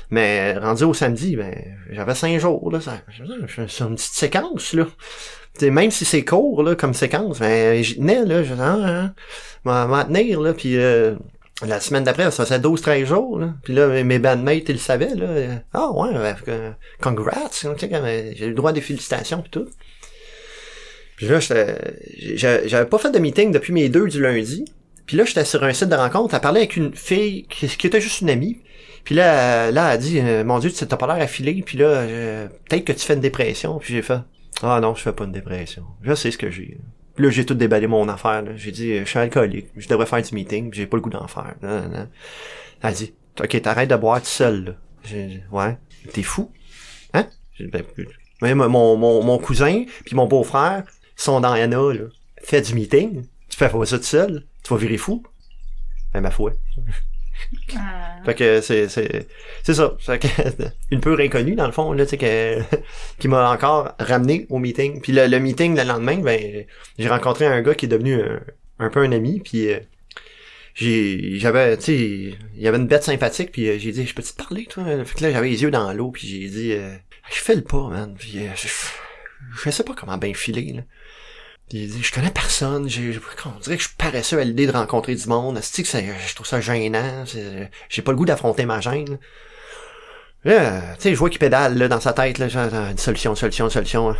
[0.10, 1.56] Mais rendu au samedi, ben
[1.89, 2.82] j'avais cinq jours, là.
[2.82, 3.02] Ça,
[3.48, 4.86] c'est une petite séquence, là.
[5.54, 8.62] Tu sais, même si c'est court, là, comme séquence, ben j'y tenais, là, je disais,
[8.62, 9.14] ah, hein,
[9.64, 11.16] m'en m'en tenir, là, puis euh,
[11.66, 13.53] la semaine d'après, ça faisait 12-13 jours, là.
[13.64, 15.62] Puis là, mes bandmates, ils le savaient, là.
[15.74, 16.09] Ah ouais,
[16.47, 19.68] euh, congrats, j'ai eu le droit des félicitations puis tout.
[21.18, 24.66] Puis là, j'avais pas fait de meeting depuis mes deux du lundi.
[25.05, 28.01] Puis là, j'étais sur un site de rencontre à parler avec une fille qui, était
[28.01, 28.57] juste une amie.
[29.03, 31.62] Puis là, là, elle a dit, euh, mon Dieu, tu t'as pas l'air affilé.
[31.66, 33.78] Puis là, euh, peut-être que tu fais une dépression.
[33.78, 34.20] Puis j'ai fait,
[34.64, 35.84] ah non, je fais pas une dépression.
[36.01, 36.78] Je sais ce que j'ai.
[37.22, 38.42] Là, j'ai tout déballé mon affaire.
[38.42, 38.52] là.
[38.56, 39.68] J'ai dit, euh, je suis alcoolique.
[39.78, 40.74] Je devrais faire du meeting.
[40.74, 41.54] J'ai pas le goût d'en faire.
[41.62, 42.08] Elle
[42.82, 44.64] a dit, ok, t'arrêtes de boire tout seul.
[44.66, 44.72] Là.
[45.04, 45.78] J'ai dit, ouais,
[46.14, 46.52] t'es fou.
[47.14, 47.28] Hein?
[47.54, 47.84] J'ai dit, ben,
[48.42, 50.84] ouais, mon, mon, mon cousin puis mon beau-frère
[51.16, 52.06] sont dans Anna, là.
[52.44, 53.24] Fais du meeting.
[53.50, 54.46] Tu fais pas ça tout seul.
[54.64, 55.22] Tu vas virer fou.
[56.14, 56.54] Ben, ma foi.
[57.76, 58.18] Ah.
[58.26, 59.96] Fait que c'est c'est ça.
[60.00, 60.28] Fait que,
[60.92, 62.62] une pure inconnue dans le fond là, tu sais que
[63.20, 65.02] qui m'a encore ramené au meeting.
[65.02, 66.66] Puis le, le meeting le lendemain, ben
[66.98, 68.40] j'ai rencontré un gars qui est devenu un,
[68.80, 69.40] un peu un ami.
[69.40, 69.80] Puis euh,
[70.74, 73.52] j'ai j'avais tu sais il y avait une bête sympathique.
[73.52, 74.84] Puis euh, j'ai dit je peux te parler toi?
[75.06, 76.12] Fait que là j'avais les yeux dans l'eau.
[76.12, 76.96] Puis j'ai dit euh,
[77.32, 78.16] je fais le pas man.
[78.18, 78.68] Puis je,
[79.64, 80.82] je sais pas comment bien filer là.
[81.74, 84.72] Il dit, je connais personne, j'ai, on dirait que je suis paresseux à l'idée de
[84.74, 85.58] rencontrer du monde.
[85.62, 87.24] C'est que ça- je trouve ça gênant.
[87.90, 89.20] J'ai pas le goût d'affronter ma gêne.
[90.44, 93.32] Là, tu sais, je vois qu'il pédale là, dans sa tête, là, genre, une solution,
[93.32, 94.10] une solution, une solution.
[94.10, 94.18] hein.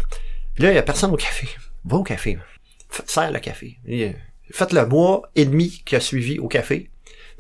[0.54, 1.47] Puis là, il y a personne au café.
[1.84, 2.38] Va au café.
[2.93, 3.78] F- Serre le café.
[3.88, 4.14] Et,
[4.54, 6.89] Faites le mois et demi qui a suivi au café.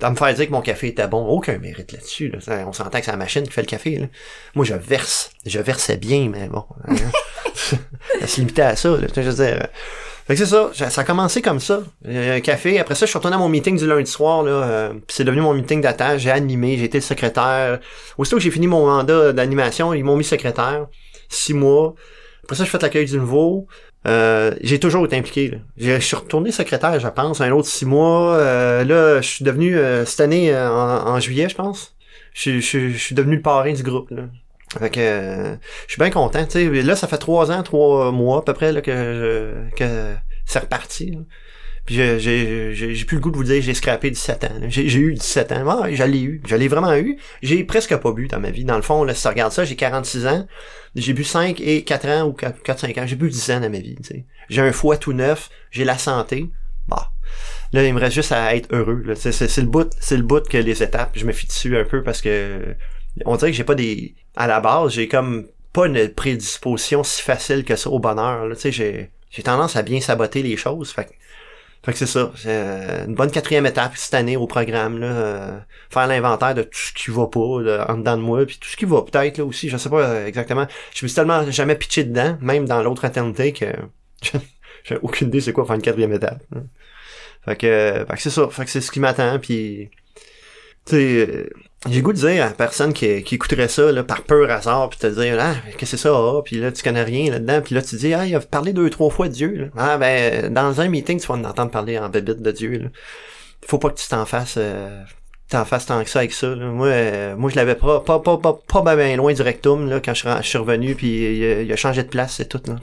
[0.01, 2.29] À me faire dire que mon café était bon, aucun mérite là-dessus.
[2.29, 2.65] Là.
[2.67, 3.97] On s'entend que c'est la machine qui fait le café.
[3.97, 4.07] Là.
[4.55, 5.31] Moi, je verse.
[5.45, 6.65] Je versais bien, mais bon.
[6.87, 6.95] hein.
[8.21, 8.89] ça se limitait à ça.
[8.97, 9.07] Là.
[9.15, 9.67] Je veux dire,
[10.25, 11.81] fait que c'est ça, ça a commencé comme ça.
[12.07, 12.79] Un café.
[12.79, 14.43] Après ça, je suis retourné à mon meeting du lundi soir.
[14.43, 16.21] Là, euh, puis c'est devenu mon meeting d'attache.
[16.21, 17.79] J'ai animé, j'ai été secrétaire.
[18.17, 20.87] Aussitôt que j'ai fini mon mandat d'animation, ils m'ont mis secrétaire.
[21.29, 21.95] Six mois.
[22.43, 23.67] Après ça, je fait l'accueil du nouveau.
[24.07, 25.59] Euh, j'ai toujours été impliqué.
[25.77, 28.35] Je suis retourné secrétaire, je pense, un autre six mois.
[28.35, 31.95] Euh, là, je suis devenu euh, cette année euh, en, en juillet, je pense.
[32.33, 34.09] Je, je, je suis devenu le parrain du groupe.
[34.09, 34.23] Là.
[34.79, 35.57] Fait que
[35.87, 36.45] je suis bien content.
[36.45, 36.81] tu sais.
[36.83, 40.13] Là, ça fait trois ans, trois mois à peu près là, que, je- que
[40.45, 41.11] c'est reparti.
[41.11, 41.17] là.
[41.85, 44.53] Puis j'ai- plus le goût de vous dire j'ai scrappé 17 ans.
[44.67, 45.63] J'ai eu 17 ans.
[45.67, 46.41] Ah, je l'ai eu.
[46.47, 47.17] Je l'ai vraiment eu.
[47.41, 48.63] J'ai presque pas bu dans ma vie.
[48.63, 50.47] Dans le fond, là, si tu regardes ça, j'ai 46 ans.
[50.95, 53.07] J'ai bu 5 et 4 ans ou 4-5 ans.
[53.07, 53.97] J'ai bu 10 ans dans ma vie.
[54.49, 55.49] J'ai un foie tout neuf.
[55.71, 56.45] J'ai la santé.
[56.87, 57.11] Bah.
[57.73, 59.03] Là, il me reste juste à être heureux.
[59.15, 61.11] c'est le bout, c'est le bout que les étapes.
[61.15, 62.75] Je me fie dessus un peu parce que
[63.25, 64.15] on dirait que j'ai pas des.
[64.35, 68.47] À la base, j'ai comme pas une prédisposition si facile que ça au bonheur.
[68.47, 68.55] Là.
[68.55, 70.91] Tu sais, j'ai j'ai tendance à bien saboter les choses.
[70.91, 71.11] Fait que
[71.83, 72.31] fait que c'est ça.
[72.35, 74.99] C'est euh, une bonne quatrième étape cette année au programme.
[74.99, 75.59] Là, euh,
[75.89, 78.77] faire l'inventaire de tout ce qui va pas en dedans de moi, puis tout ce
[78.77, 79.67] qui va peut-être là aussi.
[79.67, 80.67] Je sais pas euh, exactement.
[80.93, 83.65] Je me suis tellement jamais pitché dedans, même dans l'autre éternité, que
[84.83, 86.43] j'ai aucune idée c'est quoi faire une quatrième étape.
[87.45, 88.47] Fait que, fait que c'est ça.
[88.49, 89.39] Fait que c'est ce qui m'attend.
[89.39, 89.89] Puis,
[90.85, 91.49] tu sais,
[91.89, 95.07] j'ai goût de dire à personne qui, écouterait ça là, par pur hasard, puis te
[95.07, 96.41] dire ah qu'est-ce que c'est ça, ah?
[96.45, 98.89] puis là tu connais rien là-dedans, puis là tu dis ah il a parlé deux
[98.91, 99.55] trois fois de Dieu.
[99.55, 99.65] Là.
[99.75, 102.77] Ah ben dans un meeting tu vas en entendre parler en bébite de Dieu.
[102.77, 102.87] Là.
[103.65, 104.55] Faut pas que tu t'en fasses.
[104.57, 105.03] Euh,
[105.49, 106.47] t'en fasses tant que ça avec ça.
[106.49, 106.65] là.
[106.67, 109.99] Moi, euh, moi je l'avais pas pas pas pas, pas ben, loin du rectum là
[109.99, 112.75] quand je, suis revenu puis il, a- changé de place c'est tout là.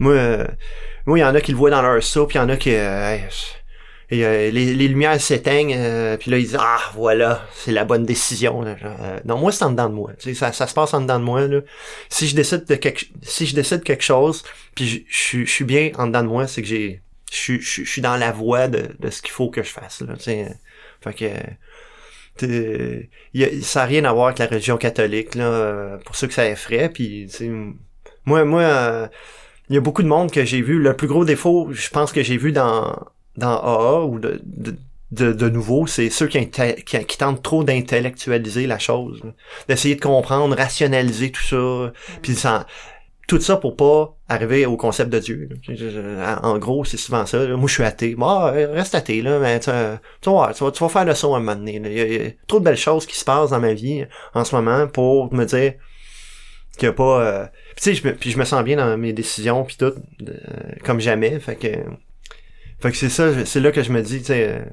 [0.00, 0.44] Moi euh,
[1.06, 2.56] moi il y en a qui le voient dans leur soupe, il y en a
[2.56, 3.16] qui euh,
[4.10, 7.84] et, euh, les, les lumières s'éteignent, euh, puis là ils disent ah voilà c'est la
[7.84, 8.64] bonne décision.
[8.64, 11.00] euh, non moi c'est en dedans de moi, tu sais, ça, ça se passe en
[11.02, 11.60] dedans de moi là.
[12.08, 14.44] Si je décide de quelque, si je décide quelque chose,
[14.74, 17.84] puis je, je, suis- bien en dedans de moi, c'est que j'ai, je, suis- je,
[17.84, 20.14] je suis dans la voie de, de ce qu'il faut que je fasse là.
[20.16, 20.48] tu sais.
[21.02, 25.96] Fait que y a- ça n'a rien à voir avec la religion catholique là, euh,
[26.04, 27.50] pour ceux que ça effraie, puis tu sais,
[28.24, 29.08] moi moi euh,
[29.68, 30.78] il y a beaucoup de monde que j'ai vu.
[30.78, 32.96] Le plus gros défaut, je pense que j'ai vu dans
[33.38, 34.76] dans AA ou de, de,
[35.12, 39.22] de, de nouveau, c'est ceux qui, qui, qui tentent trop d'intellectualiser la chose,
[39.68, 42.66] d'essayer de comprendre, rationaliser tout ça, puis ça,
[43.26, 45.48] tout ça pour pas arriver au concept de Dieu.
[45.66, 46.40] là.
[46.42, 47.46] En gros, c'est souvent ça.
[47.46, 47.56] là.
[47.56, 48.14] Moi, je suis athée.
[48.16, 49.70] Bah, reste athée, là, mais tu,
[50.20, 51.76] tu vas tu vas, tu vas faire le saut à un moment donné.
[51.76, 53.74] Il y, a, il y a trop de belles choses qui se passent dans ma
[53.74, 55.74] vie en ce moment pour me dire
[56.76, 57.20] qu'il y a pas...
[57.22, 59.76] euh, puis tu sais, je me, puis je me sens bien dans mes décisions puis
[59.76, 60.32] tout, euh,
[60.84, 61.38] comme jamais.
[61.40, 61.68] Fait que,
[62.80, 64.64] fait que c'est ça, c'est là que je me dis, tu sais, euh,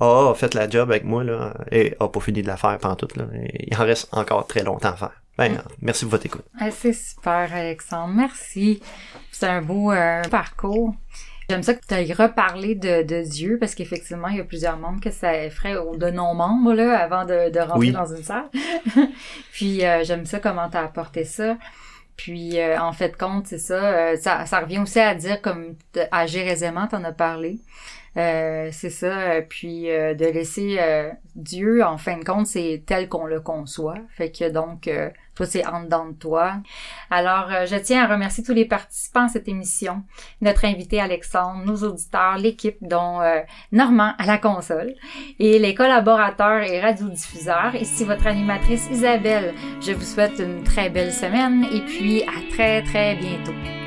[0.00, 2.76] AA a fait la job avec moi là et a pas fini de la faire
[2.78, 3.24] pantoute là.
[3.34, 5.22] Et il en reste encore très longtemps à faire.
[5.38, 6.44] Ben, merci pour votre écoute.
[6.58, 8.14] Ah, c'est super, Alexandre.
[8.14, 8.80] Merci.
[9.32, 10.94] C'est un beau euh, parcours.
[11.48, 14.78] J'aime ça que tu aies reparlé de, de Dieu parce qu'effectivement, il y a plusieurs
[14.78, 17.92] membres que ça effraie ou de non-membres là, avant de, de rentrer Oui.
[17.92, 18.48] dans une salle.
[19.52, 21.56] Puis euh, j'aime ça comment tu as apporté ça.
[22.16, 23.74] Puis euh, en fait compte, c'est ça,
[24.12, 24.46] euh, ça.
[24.46, 25.76] Ça revient aussi à dire comme
[26.12, 27.58] agir aisément, t'en as parlé.
[28.16, 29.06] Euh, c'est ça.
[29.32, 33.40] euh, Puis euh, de laisser euh, Dieu, en fin de compte, c'est tel qu'on le
[33.40, 33.96] conçoit.
[34.16, 34.88] Fait que donc,
[35.44, 36.54] c'est en dedans de toi.
[37.10, 40.02] Alors, euh, je tiens à remercier tous les participants à cette émission,
[40.40, 43.40] notre invité Alexandre, nos auditeurs, l'équipe, dont euh,
[43.72, 44.94] Normand à la console,
[45.38, 47.74] et les collaborateurs et radiodiffuseurs.
[47.74, 49.54] Ici votre animatrice Isabelle.
[49.80, 53.85] Je vous souhaite une très belle semaine et puis à très très bientôt.